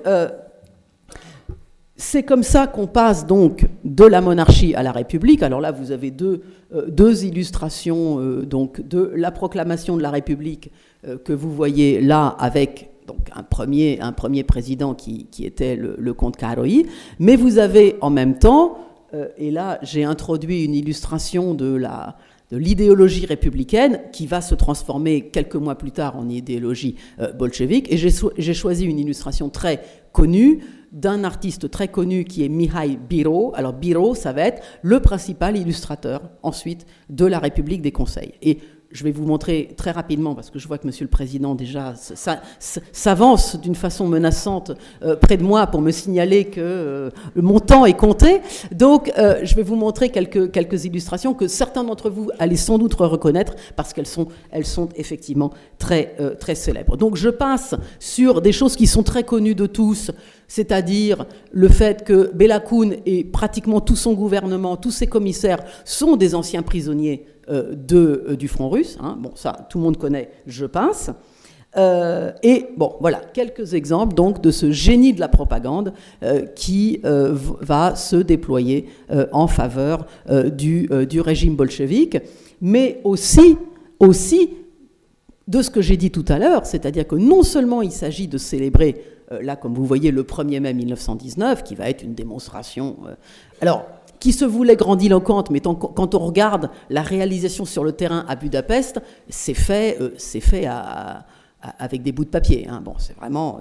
c'est 2.05 2.23
comme 2.23 2.43
ça 2.43 2.67
qu'on 2.67 2.87
passe 2.87 3.27
donc 3.27 3.67
de 3.85 4.05
la 4.05 4.21
monarchie 4.21 4.75
à 4.75 4.83
la 4.83 4.93
République. 4.93 5.43
Alors 5.43 5.61
là, 5.61 5.73
vous 5.73 5.91
avez 5.91 6.11
deux, 6.11 6.43
deux 6.89 7.25
illustrations 7.25 8.19
donc 8.43 8.87
de 8.87 9.13
la 9.15 9.31
proclamation 9.31 9.97
de 9.97 10.03
la 10.03 10.11
République 10.11 10.71
que 11.25 11.33
vous 11.33 11.51
voyez 11.51 12.01
là 12.01 12.29
avec 12.39 12.95
un 13.35 13.43
premier, 13.43 14.01
un 14.01 14.13
président 14.13 14.95
qui, 14.95 15.29
était 15.43 15.77
le, 15.77 16.15
comte 16.15 16.37
Karoi, 16.37 16.85
mais 17.19 17.37
vous 17.37 17.59
avez 17.59 17.97
en 18.01 18.11
même 18.11 18.39
temps, 18.39 18.79
euh, 19.13 19.29
et 19.37 19.51
là 19.51 19.79
j'ai 19.83 20.05
introduit 20.05 20.65
une 20.65 20.75
illustration 20.75 21.55
de 21.55 21.75
la 21.75 22.17
de 22.51 22.57
l'idéologie 22.57 23.27
républicaine 23.27 24.01
qui 24.13 24.27
va 24.27 24.41
se 24.41 24.55
transformer 24.55 25.29
quelques 25.31 25.57
mois 25.57 25.77
plus 25.77 25.93
tard 25.93 26.17
en 26.17 26.29
idéologie 26.29 26.97
euh, 27.21 27.33
bolchevique. 27.33 27.93
Et 27.93 27.97
j'ai 27.97 28.55
choisi 28.55 28.85
une 28.85 28.99
illustration 28.99 29.49
très 29.49 29.83
connue 30.13 30.61
d'un 30.93 31.25
artiste 31.25 31.71
très 31.71 31.89
connu 31.89 32.25
qui 32.25 32.45
est 32.45 32.49
Mihai 32.49 32.97
Biro. 32.97 33.53
Alors 33.57 33.73
Biro, 33.73 34.15
ça 34.15 34.33
va 34.33 34.43
être 34.43 34.63
le 34.83 35.01
principal 35.01 35.57
illustrateur 35.57 36.31
ensuite 36.43 36.87
de 37.11 37.27
la 37.27 37.41
République 37.41 37.83
des 37.83 37.91
Conseils. 37.91 38.33
Et 38.41 38.59
je 38.95 39.03
vais 39.03 39.11
vous 39.11 39.27
montrer 39.27 39.75
très 39.77 39.91
rapidement, 39.91 40.37
parce 40.37 40.51
que 40.51 40.61
je 40.61 40.69
vois 40.69 40.79
que 40.79 40.87
Monsieur 40.87 41.05
le 41.05 41.11
Président 41.11 41.57
déjà 41.57 41.95
s'avance 42.93 43.61
d'une 43.61 43.75
façon 43.75 44.07
menaçante 44.07 44.71
euh, 45.03 45.17
près 45.17 45.37
de 45.37 45.43
moi 45.43 45.67
pour 45.67 45.81
me 45.81 45.91
signaler 45.91 46.45
que 46.45 46.61
euh, 46.61 47.11
mon 47.35 47.59
temps 47.59 47.87
est 47.87 47.97
compté. 47.97 48.41
Donc, 48.71 49.13
euh, 49.19 49.41
je 49.43 49.57
vais 49.57 49.65
vous 49.65 49.75
montrer 49.75 50.11
quelques, 50.11 50.85
illustrations 50.85 51.35
que 51.35 51.49
certains 51.49 51.83
d'entre 51.83 52.09
vous 52.09 52.31
allez 52.39 52.57
sans 52.57 52.79
doute 52.79 52.95
reconnaître, 52.95 53.55
parce 53.75 53.93
qu'elles 53.93 54.07
sont, 54.07 54.29
effectivement 54.95 55.51
très, 55.79 56.15
très 56.39 56.55
célèbres. 56.55 56.97
Donc, 56.97 57.17
je 57.17 57.31
passe 57.31 57.75
sur 57.99 58.41
des 58.41 58.53
choses 58.53 58.77
qui 58.77 58.87
sont 58.87 59.03
très 59.03 59.25
connues 59.25 59.57
de 59.57 59.67
tous, 59.67 60.13
c'est-à-dire 60.47 61.27
le 61.51 61.69
fait 61.69 62.05
que 62.05 62.31
Bela 62.33 62.63
et 63.07 63.25
pratiquement 63.25 63.81
tout 63.81 63.97
son 63.97 64.13
gouvernement, 64.13 64.77
tous 64.77 64.93
ses 64.93 65.09
commissaires 65.09 65.65
sont 65.85 66.17
des 66.17 66.37
anciens 66.37 66.63
prisonniers 66.63 67.27
de, 67.49 68.25
euh, 68.29 68.37
du 68.37 68.49
front 68.49 68.69
russe. 68.69 68.99
Hein. 69.01 69.17
Bon, 69.19 69.33
ça, 69.35 69.67
tout 69.69 69.79
le 69.79 69.85
monde 69.85 69.97
connaît, 69.97 70.31
je 70.47 70.67
pense. 70.67 71.11
Euh, 71.77 72.31
et 72.43 72.67
bon, 72.77 72.95
voilà, 73.01 73.21
quelques 73.33 73.75
exemples 73.75 74.15
donc 74.15 74.41
de 74.41 74.51
ce 74.53 74.71
génie 74.71 75.13
de 75.13 75.21
la 75.21 75.29
propagande 75.29 75.93
qui 76.55 77.01
va 77.03 77.97
se 77.97 78.15
déployer 78.15 78.89
en 79.33 79.49
faveur 79.49 80.07
du, 80.53 80.89
du, 81.09 81.21
régime 81.21 81.57
bolchevique, 81.57 82.17
mais 82.61 83.01
aussi, 83.03 83.57
aussi 83.99 84.51
de 85.49 85.63
ce 85.63 85.71
que 85.71 85.83
j'ai 85.83 85.97
dit 85.97 86.13
tout 86.13 86.25
à 86.29 86.39
l'heure, 86.39 86.65
c'est-à-dire 86.65 87.09
que 87.09 87.17
non 87.17 87.43
seulement 87.43 87.83
il 87.83 87.91
s'agit 87.91 88.29
de 88.29 88.39
célébrer, 88.39 89.03
là 89.43 89.57
comme 89.57 89.75
vous 89.75 89.85
voyez, 89.85 90.13
le 90.13 90.23
1er 90.23 90.61
mai 90.61 90.75
1919, 90.75 91.65
qui 91.65 91.75
va 91.75 91.91
être 91.91 92.05
une 92.05 92.15
démonstration. 92.15 92.99
alors, 93.61 93.85
qui 94.21 94.33
se 94.33 94.45
voulait 94.45 94.77
grandiloquente, 94.77 95.51
mais 95.51 95.61
quand 95.61 96.15
on 96.15 96.19
regarde 96.19 96.71
la 96.91 97.03
réalisation 97.03 97.65
sur 97.65 97.85
le 97.85 97.93
terrain 97.93 98.25
à 98.29 98.37
Budapest, 98.37 99.01
c'est 99.29 99.55
fait, 99.55 99.99
euh, 100.01 100.11
c'est 100.17 100.41
fait 100.41 100.67
à, 100.67 101.27
avec 101.79 102.03
des 102.03 102.13
bouts 102.13 102.25
de 102.25 102.31
papier. 102.31 102.67
Hein. 102.69 102.83
Bon, 102.85 102.95
c'est 102.99 103.17
vraiment 103.17 103.61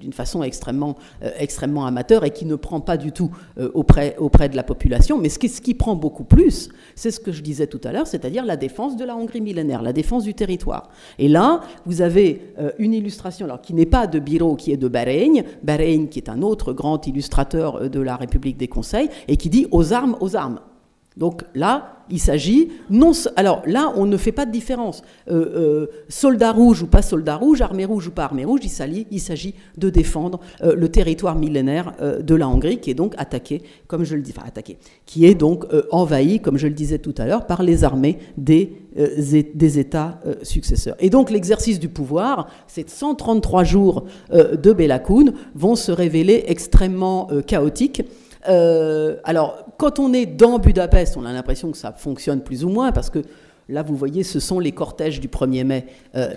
d'une 0.00 0.12
façon 0.12 0.42
extrêmement, 0.42 0.96
euh, 1.22 1.30
extrêmement 1.38 1.86
amateur 1.86 2.24
et 2.24 2.30
qui 2.30 2.44
ne 2.44 2.56
prend 2.56 2.80
pas 2.80 2.96
du 2.96 3.12
tout 3.12 3.30
euh, 3.58 3.70
auprès, 3.74 4.16
auprès 4.18 4.48
de 4.48 4.56
la 4.56 4.62
population. 4.62 5.18
Mais 5.18 5.28
ce 5.28 5.38
qui, 5.38 5.48
ce 5.48 5.60
qui 5.60 5.74
prend 5.74 5.94
beaucoup 5.94 6.24
plus, 6.24 6.68
c'est 6.94 7.10
ce 7.10 7.20
que 7.20 7.32
je 7.32 7.42
disais 7.42 7.66
tout 7.66 7.80
à 7.84 7.92
l'heure, 7.92 8.06
c'est-à-dire 8.06 8.44
la 8.44 8.56
défense 8.56 8.96
de 8.96 9.04
la 9.04 9.16
Hongrie 9.16 9.40
millénaire, 9.40 9.82
la 9.82 9.92
défense 9.92 10.24
du 10.24 10.34
territoire. 10.34 10.88
Et 11.18 11.28
là, 11.28 11.60
vous 11.84 12.02
avez 12.02 12.52
euh, 12.58 12.70
une 12.78 12.94
illustration, 12.94 13.46
alors 13.46 13.60
qui 13.60 13.74
n'est 13.74 13.86
pas 13.86 14.06
de 14.06 14.18
Biro, 14.18 14.56
qui 14.56 14.72
est 14.72 14.76
de 14.76 14.88
Bahreïn, 14.88 15.44
Bahreïn 15.62 16.08
qui 16.08 16.18
est 16.18 16.28
un 16.28 16.42
autre 16.42 16.72
grand 16.72 17.06
illustrateur 17.06 17.88
de 17.88 18.00
la 18.00 18.16
République 18.16 18.56
des 18.56 18.68
Conseils, 18.68 19.08
et 19.28 19.36
qui 19.36 19.50
dit 19.50 19.66
aux 19.70 19.92
armes, 19.92 20.16
aux 20.20 20.36
armes. 20.36 20.60
Donc 21.16 21.42
là, 21.54 21.96
il 22.10 22.20
s'agit 22.20 22.68
non. 22.90 23.12
Alors 23.36 23.62
là, 23.66 23.92
on 23.96 24.06
ne 24.06 24.16
fait 24.16 24.32
pas 24.32 24.46
de 24.46 24.52
différence. 24.52 25.02
Euh, 25.30 25.34
euh, 25.34 25.86
soldat 26.08 26.52
rouge 26.52 26.82
ou 26.82 26.86
pas 26.86 27.02
soldat 27.02 27.36
rouge, 27.36 27.62
armée 27.62 27.84
rouge 27.84 28.08
ou 28.08 28.10
pas 28.10 28.24
armée 28.24 28.44
rouge, 28.44 28.60
il 28.64 29.20
s'agit 29.20 29.54
de 29.78 29.90
défendre 29.90 30.40
euh, 30.62 30.74
le 30.76 30.88
territoire 30.88 31.36
millénaire 31.36 31.94
de 32.22 32.34
la 32.34 32.48
Hongrie, 32.48 32.78
qui 32.78 32.90
est 32.90 32.94
donc 32.94 33.14
attaqué, 33.16 33.62
comme 33.86 34.04
je 34.04 34.14
le 34.14 34.22
dis, 34.22 34.34
attaqué, 34.44 34.76
qui 35.06 35.26
est 35.26 35.34
donc 35.34 35.64
envahi, 35.90 36.40
comme 36.40 36.58
je 36.58 36.66
le 36.66 36.74
disais 36.74 36.98
tout 36.98 37.14
à 37.18 37.26
l'heure, 37.26 37.46
par 37.46 37.62
les 37.62 37.84
armées 37.84 38.18
des, 38.36 38.72
États 39.78 40.20
successeurs. 40.42 40.96
Et 41.00 41.10
donc 41.10 41.30
l'exercice 41.30 41.78
du 41.78 41.88
pouvoir, 41.88 42.48
ces 42.66 42.84
133 42.86 43.64
jours 43.64 44.04
de 44.32 44.72
Bela 44.72 45.02
vont 45.54 45.76
se 45.76 45.92
révéler 45.92 46.44
extrêmement 46.46 47.28
chaotiques. 47.46 48.02
alors, 48.44 49.65
quand 49.78 49.98
on 49.98 50.12
est 50.12 50.26
dans 50.26 50.58
Budapest, 50.58 51.16
on 51.16 51.24
a 51.24 51.32
l'impression 51.32 51.70
que 51.70 51.78
ça 51.78 51.92
fonctionne 51.92 52.40
plus 52.40 52.64
ou 52.64 52.68
moins 52.68 52.92
parce 52.92 53.10
que 53.10 53.22
Là, 53.68 53.82
vous 53.82 53.96
voyez, 53.96 54.22
ce 54.22 54.38
sont 54.38 54.60
les 54.60 54.70
cortèges 54.70 55.20
du 55.20 55.26
1er 55.26 55.64
mai 55.64 55.86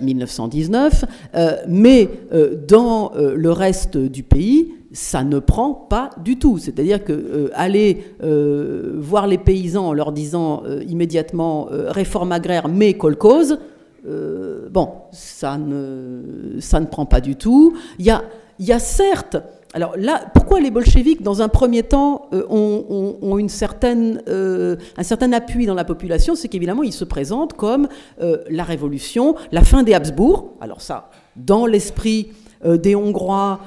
1919. 0.02 1.04
Euh, 1.04 1.38
euh, 1.38 1.56
mais 1.68 2.10
euh, 2.32 2.56
dans 2.66 3.12
le 3.14 3.52
reste 3.52 3.96
du 3.96 4.24
pays, 4.24 4.74
ça 4.92 5.22
ne 5.22 5.38
prend 5.38 5.72
pas 5.72 6.10
du 6.24 6.38
tout. 6.38 6.58
C'est-à-dire 6.58 7.04
que 7.04 7.50
aller 7.54 8.04
voir 8.20 9.28
les 9.28 9.38
paysans 9.38 9.88
en 9.88 9.92
leur 9.92 10.10
disant 10.10 10.64
immédiatement 10.88 11.68
réforme 11.70 12.32
agraire 12.32 12.66
mais 12.66 12.94
colcose, 12.94 13.58
bon, 14.04 14.88
ça 15.12 15.56
ne, 15.56 16.58
ça 16.58 16.80
ne 16.80 16.86
prend 16.86 17.06
pas 17.06 17.20
du 17.20 17.36
tout. 17.36 17.76
Il 18.00 18.06
y 18.06 18.10
a, 18.10 18.24
y 18.58 18.72
a 18.72 18.80
certes 18.80 19.36
alors 19.72 19.96
là, 19.96 20.24
pourquoi 20.34 20.60
les 20.60 20.70
bolcheviks, 20.70 21.22
dans 21.22 21.42
un 21.42 21.48
premier 21.48 21.82
temps, 21.84 22.28
euh, 22.32 22.44
ont, 22.48 23.38
une 23.38 23.48
certaine, 23.48 24.20
euh, 24.28 24.76
un 24.96 25.02
certain 25.02 25.32
appui 25.32 25.66
dans 25.66 25.74
la 25.74 25.84
population 25.84 26.34
C'est 26.34 26.48
qu'évidemment, 26.48 26.82
ils 26.82 26.92
se 26.92 27.04
présentent 27.04 27.52
comme 27.52 27.88
euh, 28.20 28.38
la 28.48 28.64
révolution, 28.64 29.36
la 29.52 29.62
fin 29.62 29.82
des 29.82 29.94
Habsbourg. 29.94 30.54
Alors 30.60 30.80
ça, 30.80 31.10
dans 31.36 31.66
l'esprit 31.66 32.32
des 32.62 32.94
Hongrois 32.94 33.60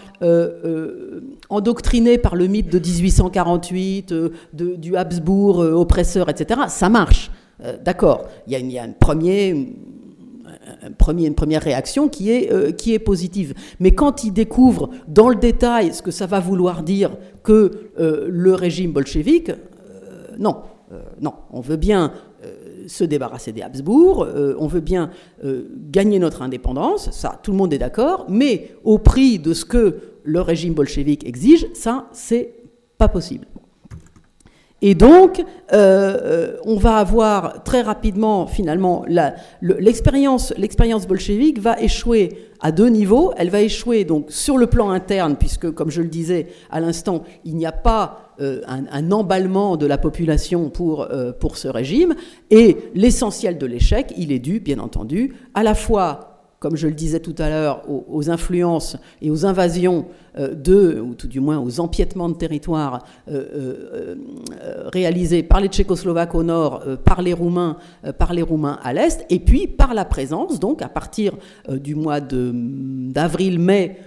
endoctrinés 1.49 2.19
par 2.19 2.35
le 2.35 2.45
mythe 2.45 2.69
de 2.69 2.77
1848, 2.77 4.13
de, 4.13 4.31
du 4.53 4.95
Habsbourg 4.95 5.57
oppresseur, 5.57 6.29
etc., 6.29 6.61
ça 6.67 6.89
marche. 6.89 7.31
D'accord, 7.83 8.27
il 8.45 8.71
y 8.71 8.77
a, 8.77 8.83
un 8.83 8.91
premier, 8.91 9.73
une 11.11 11.35
première 11.35 11.61
réaction 11.61 12.09
qui 12.09 12.31
est, 12.31 12.51
euh, 12.51 12.71
qui 12.71 12.93
est 12.93 12.99
positive. 12.99 13.53
Mais 13.79 13.91
quand 13.91 14.23
il 14.23 14.31
découvre 14.31 14.89
dans 15.07 15.29
le 15.29 15.35
détail 15.35 15.93
ce 15.93 16.01
que 16.01 16.11
ça 16.11 16.25
va 16.25 16.39
vouloir 16.39 16.83
dire 16.83 17.17
que 17.43 17.71
euh, 17.99 18.27
le 18.29 18.53
régime 18.53 18.91
bolchevique, 18.91 19.49
euh, 19.49 20.35
non, 20.37 20.57
non, 21.21 21.33
on 21.51 21.61
veut 21.61 21.77
bien 21.77 22.13
se 22.85 23.03
débarrasser 23.03 23.51
des 23.51 23.63
Habsbourg, 23.63 24.27
on 24.59 24.67
veut 24.67 24.81
bien 24.81 25.09
gagner 25.89 26.19
notre 26.19 26.43
indépendance, 26.43 27.09
ça, 27.09 27.39
tout 27.41 27.49
le 27.49 27.57
monde 27.57 27.73
est 27.73 27.79
d'accord, 27.79 28.27
mais 28.29 28.75
au 28.83 28.99
prix 28.99 29.39
de 29.39 29.53
ce 29.53 29.65
que 29.65 29.97
le 30.23 30.41
régime 30.41 30.75
bolchevique 30.75 31.25
exige, 31.25 31.65
ça, 31.73 32.09
c'est 32.11 32.53
pas 32.99 33.07
possible. 33.07 33.47
Et 34.85 34.95
donc, 34.95 35.39
euh, 35.39 35.45
euh, 35.71 36.57
on 36.65 36.75
va 36.75 36.97
avoir 36.97 37.63
très 37.63 37.81
rapidement, 37.81 38.47
finalement, 38.47 39.05
l'expérience 39.61 40.53
l'expérience 40.57 41.07
bolchevique 41.07 41.57
va 41.59 41.79
échouer 41.81 42.37
à 42.59 42.73
deux 42.73 42.89
niveaux. 42.89 43.31
Elle 43.37 43.49
va 43.49 43.61
échouer 43.61 44.03
donc 44.03 44.25
sur 44.27 44.57
le 44.57 44.67
plan 44.67 44.89
interne, 44.89 45.37
puisque, 45.37 45.71
comme 45.71 45.89
je 45.89 46.01
le 46.01 46.09
disais 46.09 46.47
à 46.69 46.81
l'instant, 46.81 47.23
il 47.45 47.55
n'y 47.55 47.65
a 47.65 47.71
pas 47.71 48.33
euh, 48.41 48.59
un, 48.67 49.09
emballement 49.13 49.77
de 49.77 49.85
la 49.85 49.97
population 49.97 50.69
pour, 50.69 51.07
pour 51.39 51.55
ce 51.55 51.69
régime. 51.69 52.13
Et 52.51 52.75
l'essentiel 52.93 53.57
de 53.57 53.65
l'échec, 53.65 54.13
il 54.17 54.33
est 54.33 54.39
dû, 54.39 54.59
bien 54.59 54.79
entendu, 54.79 55.33
à 55.53 55.63
la 55.63 55.75
fois 55.75 56.32
comme 56.63 56.77
je 56.77 56.87
le 56.87 56.93
disais 56.93 57.19
tout 57.19 57.35
à 57.39 57.49
l'heure, 57.49 57.81
aux, 57.89 58.29
influences 58.29 58.95
et 59.21 59.29
aux 59.29 59.45
invasions 59.45 60.05
euh, 60.39 60.55
de, 60.55 60.97
ou 61.05 61.13
tout 61.13 61.27
du 61.27 61.41
moins 61.41 61.59
aux 61.59 61.81
empiètements 61.81 62.29
de 62.29 62.35
territoire 62.35 63.05
euh, 63.29 64.15
euh, 64.55 64.89
réalisés 64.93 65.43
par 65.43 65.59
les 65.59 65.67
Tchécoslovaques 65.67 66.33
au 66.35 66.43
nord, 66.43 66.81
par 67.03 67.21
les 67.21 67.33
Roumains, 67.33 67.75
par 68.17 68.33
les 68.33 68.43
Roumains 68.43 68.79
à 68.81 68.93
l'est, 68.93 69.25
et 69.29 69.39
puis 69.39 69.67
par 69.67 69.93
la 69.93 70.05
présence, 70.05 70.57
donc 70.61 70.81
à 70.81 70.87
partir 70.87 71.33
du 71.69 71.95
mois 71.95 72.21
d'avril-mai 72.21 73.97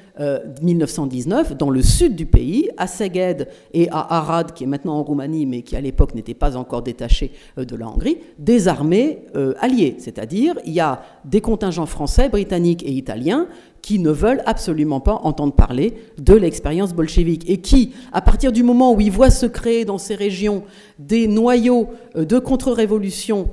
1919 0.63 1.57
dans 1.57 1.69
le 1.69 1.83
sud 1.83 2.17
du 2.17 2.27
pays, 2.27 2.71
à 2.77 2.87
Szeged 2.87 3.49
et 3.75 3.89
à 3.91 4.17
Arad, 4.17 4.53
qui 4.53 4.65
est 4.65 4.67
maintenant 4.67 4.95
en 4.95 5.03
Roumanie, 5.03 5.45
mais 5.47 5.63
qui 5.63 5.77
à 5.77 5.81
l'époque 5.81 6.15
n'était 6.15 6.35
pas 6.35 6.57
encore 6.57 6.83
détaché 6.83 7.33
de 7.57 7.77
la 7.77 7.89
Hongrie, 7.89 8.19
des 8.39 8.69
armées 8.69 9.27
alliées. 9.61 9.97
C'est-à-dire, 9.99 10.55
il 10.65 10.73
y 10.73 10.81
a 10.81 11.03
des 11.25 11.41
contingents 11.41 11.87
français, 11.87 12.29
britanniques 12.29 12.83
et 12.83 12.93
italiens 12.93 13.47
qui 13.83 13.99
ne 13.99 14.11
veulent 14.11 14.43
absolument 14.47 15.01
pas 15.01 15.21
entendre 15.23 15.53
parler 15.53 15.95
de 16.19 16.35
l'expérience 16.35 16.93
bolchevique 16.93 17.49
et 17.49 17.59
qui, 17.59 17.93
à 18.13 18.21
partir 18.21 18.53
du 18.53 18.63
moment 18.63 18.95
où 18.95 19.01
ils 19.01 19.13
voient 19.13 19.31
se 19.31 19.47
créer 19.47 19.85
dans 19.85 19.99
ces 19.99 20.15
régions 20.15 20.65
des 20.99 21.29
noyaux 21.29 21.91
de 22.17 22.39
contre-révolution 22.39 23.49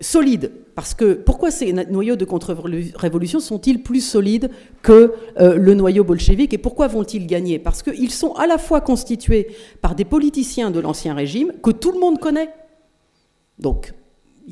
solides, 0.00 0.52
parce 0.74 0.94
que 0.94 1.12
pourquoi 1.12 1.50
ces 1.50 1.72
noyaux 1.72 2.16
de 2.16 2.24
contre-révolution 2.24 3.38
sont-ils 3.38 3.82
plus 3.82 4.00
solides 4.00 4.50
que 4.82 5.12
euh, 5.38 5.56
le 5.56 5.74
noyau 5.74 6.04
bolchevique 6.04 6.54
et 6.54 6.58
pourquoi 6.58 6.86
vont-ils 6.86 7.26
gagner? 7.26 7.58
Parce 7.58 7.82
qu'ils 7.82 8.10
sont 8.10 8.32
à 8.34 8.46
la 8.46 8.56
fois 8.56 8.80
constitués 8.80 9.48
par 9.82 9.94
des 9.94 10.06
politiciens 10.06 10.70
de 10.70 10.80
l'Ancien 10.80 11.14
Régime 11.14 11.52
que 11.62 11.70
tout 11.70 11.92
le 11.92 12.00
monde 12.00 12.18
connaît. 12.18 12.50
Donc, 13.58 13.92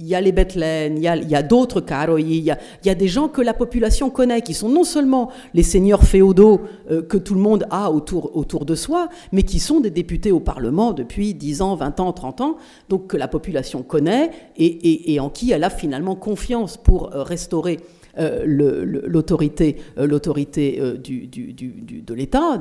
il 0.01 0.07
y 0.07 0.15
a 0.15 0.21
les 0.21 0.31
Bethléem, 0.31 0.97
il 0.97 1.03
y 1.03 1.35
a, 1.35 1.43
d'autres 1.43 1.81
Karoi, 1.81 2.21
il 2.21 2.45
y, 2.45 2.51
a, 2.53 2.95
des 2.95 3.09
gens 3.09 3.27
que 3.27 3.43
la 3.43 3.53
population 3.53 4.11
connaît, 4.11 4.43
qui 4.43 4.55
sont 4.55 4.69
non 4.69 4.85
seulement 4.85 5.29
les 5.55 5.65
seigneurs 5.65 6.05
féodaux 6.05 6.61
euh, 6.89 7.03
que 7.03 7.17
tout 7.17 7.35
le 7.35 7.41
monde 7.41 7.67
a 7.71 7.91
autour, 7.91 8.37
autour 8.37 8.65
de 8.65 8.77
soi, 8.77 9.09
mais 9.33 9.43
qui 9.43 9.59
sont 9.59 9.81
des 9.81 9.91
députés 9.91 10.31
au 10.31 10.39
Parlement 10.39 10.93
depuis 10.93 11.35
10 11.35 11.63
ans, 11.63 11.75
20 11.75 11.99
ans, 11.99 12.13
30 12.13 12.41
ans, 12.43 12.57
donc 12.89 13.09
que 13.09 13.17
la 13.17 13.27
population 13.27 13.83
connaît 13.83 14.31
et, 14.57 15.19
en 15.19 15.31
qui 15.31 15.51
elle 15.51 15.65
a 15.65 15.71
finalement 15.71 16.15
confiance 16.15 16.77
pour 16.77 17.13
euh, 17.13 17.25
restaurer 17.25 17.79
l'autorité 18.19 19.77
euh, 19.99 20.07
l'autorité 20.07 20.79
euh, 20.81 20.97
du, 20.97 21.27
de 21.27 22.15
l'État. 22.15 22.61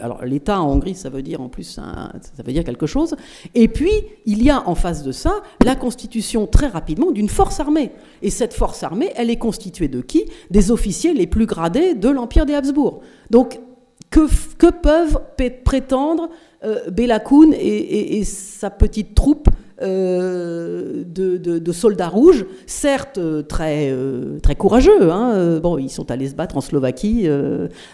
alors 0.00 0.24
l'État 0.24 0.60
en 0.60 0.72
Hongrie, 0.72 0.94
ça 0.94 1.10
veut 1.10 1.22
dire 1.22 1.40
en 1.40 1.48
plus, 1.48 1.64
ça 1.64 2.12
veut 2.44 2.52
dire 2.52 2.64
quelque 2.64 2.86
chose. 2.86 3.14
Et 3.54 3.68
puis 3.68 3.90
il 4.26 4.42
y 4.42 4.50
a 4.50 4.66
en 4.68 4.74
face 4.74 5.02
de 5.02 5.12
ça 5.12 5.42
la 5.64 5.76
constitution 5.76 6.46
très 6.46 6.68
rapidement 6.68 7.10
d'une 7.10 7.28
force 7.28 7.60
armée. 7.60 7.92
Et 8.22 8.30
cette 8.30 8.54
force 8.54 8.82
armée, 8.82 9.10
elle 9.16 9.30
est 9.30 9.36
constituée 9.36 9.88
de 9.88 10.00
qui? 10.00 10.24
Des 10.50 10.70
officiers 10.70 11.14
les 11.14 11.26
plus 11.26 11.46
gradés 11.46 11.94
de 11.94 12.08
l'empire 12.08 12.46
des 12.46 12.54
Habsbourg. 12.54 13.00
Donc 13.30 13.60
que, 14.10 14.70
peuvent 14.70 15.18
prétendre 15.64 16.28
euh, 16.64 16.80
et, 16.96 18.18
et, 18.18 18.24
sa 18.24 18.70
petite 18.70 19.14
troupe 19.14 19.48
euh, 19.82 21.04
de, 21.06 21.72
soldats 21.72 22.08
rouges, 22.08 22.44
certes 22.66 23.18
euh, 23.18 23.42
très, 23.42 23.88
euh, 23.90 24.38
très 24.40 24.54
courageux. 24.54 25.10
Hein, 25.10 25.60
ils 25.78 25.90
sont 25.90 26.10
allés 26.10 26.28
se 26.28 26.34
battre 26.34 26.56
en 26.56 26.60
Slovaquie 26.60 27.28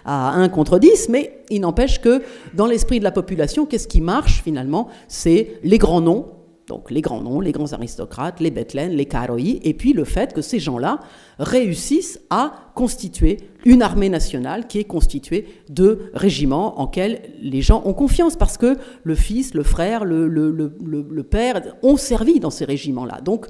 à 0.05 0.31
1 0.33 0.49
contre 0.49 0.79
10, 0.79 1.09
mais 1.09 1.41
il 1.51 1.61
n'empêche 1.61 2.01
que 2.01 2.23
dans 2.55 2.67
l'esprit 2.67 2.99
de 2.99 3.05
la 3.05 3.13
population, 3.13 3.67
qu'est-ce 3.67 3.89
qui 3.89 4.01
marche 4.01 4.43
finalement? 4.43 4.89
C'est 5.07 5.59
les 5.63 5.79
grands 5.79 6.01
noms, 6.01 6.27
donc 6.69 6.91
les 6.91 7.01
grands 7.01 7.23
noms, 7.23 7.41
les 7.41 7.53
grands 7.53 7.73
aristocrates, 7.73 8.41
les 8.41 8.51
Bethlen, 8.51 8.93
les 8.93 9.07
Karoi, 9.07 9.59
et 9.63 9.75
puis 9.75 9.93
le 9.93 10.05
fait 10.05 10.33
que 10.33 10.43
ces 10.43 10.59
gens-là 10.59 11.01
réussissent 11.39 12.21
à 12.31 12.53
constituer 12.75 13.39
une 13.65 13.83
armée 13.83 14.09
nationale 14.09 14.67
qui 14.67 14.79
est 14.79 14.85
constituée 14.85 15.47
de 15.69 16.11
régiments 16.15 16.81
en 16.81 16.87
lesquels 16.87 17.21
les 17.41 17.63
gens 17.63 17.83
ont 17.85 17.95
confiance, 17.95 18.37
parce 18.37 18.59
que 18.59 18.77
le 19.03 19.15
fils, 19.15 19.55
le 19.55 19.63
frère, 19.63 20.05
le, 20.05 20.29
le, 20.29 21.23
père 21.23 21.63
ont 21.83 21.97
servi 21.97 22.41
dans 22.41 22.51
ces 22.51 22.65
régiments-là. 22.65 23.21
Donc 23.23 23.47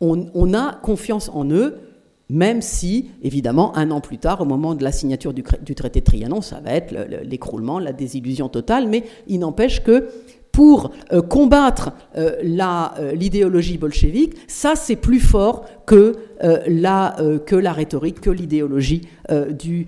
on, 0.00 0.54
a 0.54 0.74
confiance 0.82 1.30
en 1.32 1.50
eux, 1.50 1.76
même 2.28 2.60
si, 2.60 3.10
évidemment, 3.22 3.76
un 3.76 3.90
an 3.90 4.00
plus 4.00 4.18
tard, 4.18 4.40
au 4.40 4.44
moment 4.44 4.74
de 4.74 4.82
la 4.82 4.92
signature 4.92 5.32
du, 5.32 5.44
du 5.62 5.74
traité 5.74 6.00
de 6.00 6.04
Trianon, 6.04 6.40
ça 6.40 6.60
va 6.60 6.72
être 6.72 6.92
l'écroulement, 7.22 7.78
la 7.78 7.92
désillusion 7.92 8.48
totale, 8.48 8.88
mais 8.88 9.04
il 9.28 9.38
n'empêche 9.38 9.82
que 9.82 10.08
pour 10.56 10.90
euh, 11.12 11.20
combattre 11.20 11.92
euh, 12.16 12.40
euh, 12.40 13.12
l'idéologie 13.12 13.76
bolchevique, 13.76 14.36
ça 14.46 14.74
c'est 14.74 14.96
plus 14.96 15.20
fort 15.20 15.66
que, 15.84 16.14
la, 16.66 17.14
que 17.46 17.54
la 17.54 17.72
rhétorique, 17.72 18.20
que 18.20 18.30
l'idéologie 18.30 19.02
du, 19.50 19.86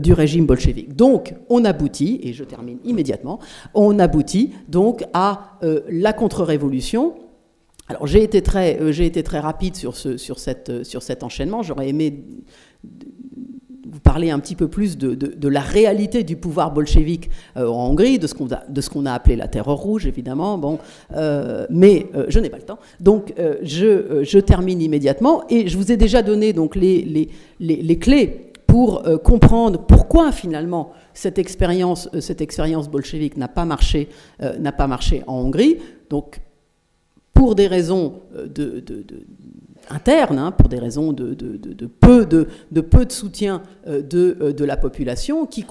du 0.00 0.12
régime 0.12 0.44
bolchevique. 0.44 0.94
Donc 0.94 1.34
on 1.48 1.64
aboutit, 1.64 2.20
et 2.22 2.32
je 2.32 2.44
termine 2.44 2.78
immédiatement, 2.84 3.38
on 3.74 3.98
aboutit 3.98 4.52
donc 4.68 5.04
à 5.14 5.58
la 5.88 6.12
contre-révolution 6.12 7.14
alors 7.88 8.06
j'ai 8.06 8.22
été 8.22 8.42
très, 8.42 8.78
été 9.04 9.22
très 9.22 9.40
rapide 9.40 9.74
sur, 9.74 9.96
ce, 9.96 10.16
sur, 10.16 10.38
cette, 10.38 10.84
sur 10.84 11.02
cet 11.02 11.22
enchaînement. 11.24 11.62
J'aurais 11.62 11.88
aimé 11.88 12.24
vous 13.92 14.00
parler 14.00 14.30
un 14.30 14.38
petit 14.38 14.56
peu 14.56 14.68
plus 14.68 14.96
de, 14.96 15.48
la 15.48 15.60
réalité 15.60 16.24
du 16.24 16.36
pouvoir 16.36 16.72
bolchevique 16.72 17.28
euh, 17.58 17.68
en 17.68 17.90
Hongrie, 17.90 18.18
de 18.18 18.26
ce 18.26 18.34
qu'on 18.88 19.06
a, 19.06 19.12
appelé 19.12 19.36
la 19.36 19.48
terreur 19.48 19.76
rouge, 19.76 20.06
évidemment. 20.06 20.80
Euh, 21.14 21.66
mais 21.68 22.06
euh, 22.14 22.24
je 22.28 22.40
n'ai 22.40 22.48
pas 22.48 22.56
le 22.56 22.62
temps, 22.62 22.78
donc 23.00 23.34
je, 23.62 24.38
termine 24.38 24.80
immédiatement 24.80 25.44
et 25.50 25.68
je 25.68 25.76
vous 25.76 25.92
ai 25.92 25.96
déjà 25.96 26.22
donné 26.22 26.52
donc 26.52 26.74
les, 26.74 27.28
clés 28.00 28.50
pour 28.66 29.02
comprendre 29.22 29.84
pourquoi 29.86 30.32
finalement 30.32 30.92
cette 31.12 31.38
expérience, 31.38 32.08
cette 32.20 32.40
expérience 32.40 32.88
bolchevique 32.88 33.36
n'a 33.36 33.48
pas 33.48 33.66
marché, 33.66 34.08
en 35.26 35.34
Hongrie. 35.34 35.76
Donc 36.08 36.40
pour 37.34 37.54
des 37.54 37.66
raisons 37.66 38.14
de 38.46 38.82
interne, 39.90 40.38
hein, 40.38 40.52
pour 40.52 40.68
des 40.68 40.78
raisons 40.78 41.12
de, 41.12 41.34
peu, 42.00 42.26
de, 42.26 42.46
soutien 43.08 43.62
euh, 43.86 44.02
euh, 44.14 44.52
de, 44.52 44.64
la 44.64 44.76
population, 44.76 45.46
qui, 45.46 45.64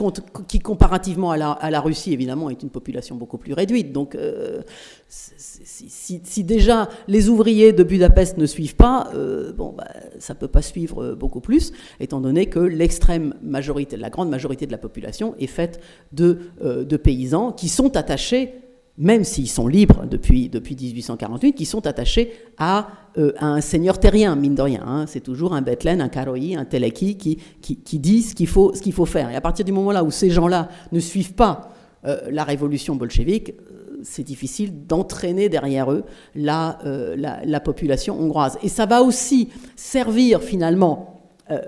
comparativement 0.61 1.31
à 1.31 1.37
la, 1.37 1.81
Russie, 1.81 2.13
évidemment, 2.13 2.49
est 2.49 2.63
une 2.63 2.69
population 2.69 3.15
beaucoup 3.15 3.37
plus 3.37 3.53
réduite. 3.53 3.91
Donc, 3.91 4.15
euh, 4.15 4.61
si, 5.07 6.43
déjà 6.43 6.89
les 7.07 7.29
ouvriers 7.29 7.73
de 7.73 7.83
Budapest 7.83 8.37
ne 8.37 8.45
suivent 8.45 8.75
pas, 8.75 9.11
bah, 9.57 9.87
ça 10.19 10.33
ne 10.33 10.39
peut 10.39 10.47
pas 10.47 10.61
suivre 10.61 11.15
beaucoup 11.15 11.41
plus, 11.41 11.73
étant 11.99 12.21
donné 12.21 12.45
que 12.47 12.59
l'extrême 12.59 13.33
majorité, 13.41 13.97
la 13.97 14.09
grande 14.09 14.29
majorité 14.29 14.65
de 14.65 14.71
la 14.71 14.77
population 14.77 15.35
est 15.39 15.47
faite 15.47 15.81
de, 16.13 16.39
de 16.61 16.97
paysans 16.97 17.51
qui 17.51 17.67
sont 17.69 17.97
attachés 17.97 18.60
même 18.97 19.23
s'ils 19.23 19.49
sont 19.49 19.67
libres 19.67 20.05
depuis, 20.09 20.49
depuis 20.49 20.75
1848, 20.75 21.53
qui 21.53 21.65
sont 21.65 21.87
attachés 21.87 22.33
à, 22.57 22.89
euh, 23.17 23.31
à 23.37 23.47
un 23.47 23.61
seigneur 23.61 23.99
terrien, 23.99 24.35
mine 24.35 24.55
de 24.55 24.61
rien. 24.61 24.83
Hein. 24.85 25.05
C'est 25.07 25.21
toujours 25.21 25.53
un 25.53 25.61
Bethlen, 25.61 26.01
un 26.01 26.09
Karoi, 26.09 26.57
un 26.57 26.65
Teleki 26.65 27.17
qui, 27.17 27.37
qui, 27.61 27.99
dit 27.99 28.21
ce 28.21 28.35
qu'il 28.35 28.47
faut, 28.47 28.71
qu'il 28.71 28.93
faut 28.93 29.05
faire. 29.05 29.29
Et 29.29 29.35
à 29.35 29.41
partir 29.41 29.65
du 29.65 29.71
moment-là 29.71 30.03
où 30.03 30.11
ces 30.11 30.29
gens-là 30.29 30.69
ne 30.91 30.99
suivent 30.99 31.33
pas 31.33 31.69
euh, 32.05 32.19
la 32.29 32.43
révolution 32.43 32.95
bolchevique, 32.95 33.51
euh, 33.51 33.99
c'est 34.03 34.23
difficile 34.23 34.85
d'entraîner 34.87 35.47
derrière 35.47 35.91
eux 35.91 36.03
la, 36.35 36.79
la, 37.15 37.59
population 37.59 38.19
hongroise. 38.19 38.57
Et 38.63 38.69
ça 38.69 38.85
va 38.87 39.03
aussi 39.03 39.49
servir 39.75 40.41
finalement 40.41 41.07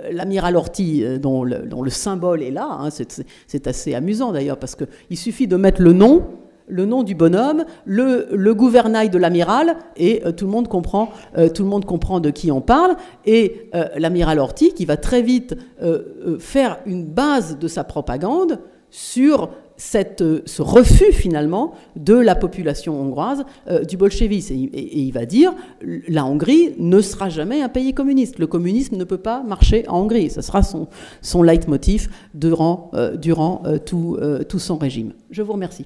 l'amiral 0.09 0.55
Orti, 0.55 1.03
dont 1.19 1.43
le, 1.43 1.67
dont 1.67 1.81
le, 1.81 1.89
symbole 1.89 2.41
est 2.41 2.51
là, 2.51 2.69
hein, 2.79 2.89
c'est 2.89 3.67
assez 3.67 3.93
amusant 3.93 4.31
d'ailleurs, 4.31 4.57
parce 4.57 4.75
qu'il 4.75 5.17
suffit 5.17 5.45
de 5.45 5.57
mettre 5.57 5.81
le 5.81 5.91
nom, 5.91 6.23
le 6.67 6.86
nom 6.86 7.04
du 7.04 7.15
bonhomme, 7.15 7.65
le, 7.86 8.54
gouvernail 8.54 9.10
de 9.10 9.17
l'amiral, 9.17 9.78
et 9.97 10.21
euh, 10.26 10.32
tout, 10.32 10.45
le 10.45 10.52
monde 10.52 10.67
comprend, 10.67 11.10
euh, 11.38 11.49
tout 11.49 11.63
le 11.63 11.69
monde 11.69 11.86
comprend 11.86 12.19
de 12.19 12.30
qui 12.30 12.52
on 12.52 12.62
parle. 12.62 12.95
Et 13.26 13.69
euh, 13.76 13.86
l'amiral 13.97 14.39
Orti, 14.39 14.73
qui 14.73 14.86
va 14.86 14.97
très 14.97 15.21
vite 15.21 15.56
faire 16.39 16.80
une 16.86 17.06
base 17.06 17.58
de 17.60 17.67
sa 17.67 17.84
propagande 17.84 18.60
sur 18.89 19.49
ce 19.76 20.62
refus 20.62 21.12
finalement 21.12 21.73
de 21.95 22.13
la 22.13 22.36
population 22.36 22.99
hongroise 23.02 23.43
du 23.88 23.97
bolchevisme. 23.97 24.54
Et, 24.54 24.99
il 24.99 25.12
va 25.12 25.26
dire, 25.26 25.54
la 25.82 26.26
Hongrie 26.26 26.73
ne 26.78 27.02
sera 27.02 27.30
jamais 27.30 27.62
un 27.62 27.69
pays 27.69 27.93
communiste. 27.93 28.39
Le 28.39 28.47
communisme 28.47 28.95
ne 28.95 29.04
peut 29.04 29.17
pas 29.17 29.43
marcher 29.43 29.88
en 29.89 30.02
Hongrie. 30.02 30.30
Ce 30.30 30.41
sera 30.41 30.63
son, 30.63 30.88
son 31.21 31.43
leitmotiv 31.43 32.10
durant, 32.34 32.91
tout 33.86 34.60
son 34.60 34.78
régime. 34.78 35.13
Je 35.32 35.41
vous 35.41 35.54
remercie. 35.54 35.86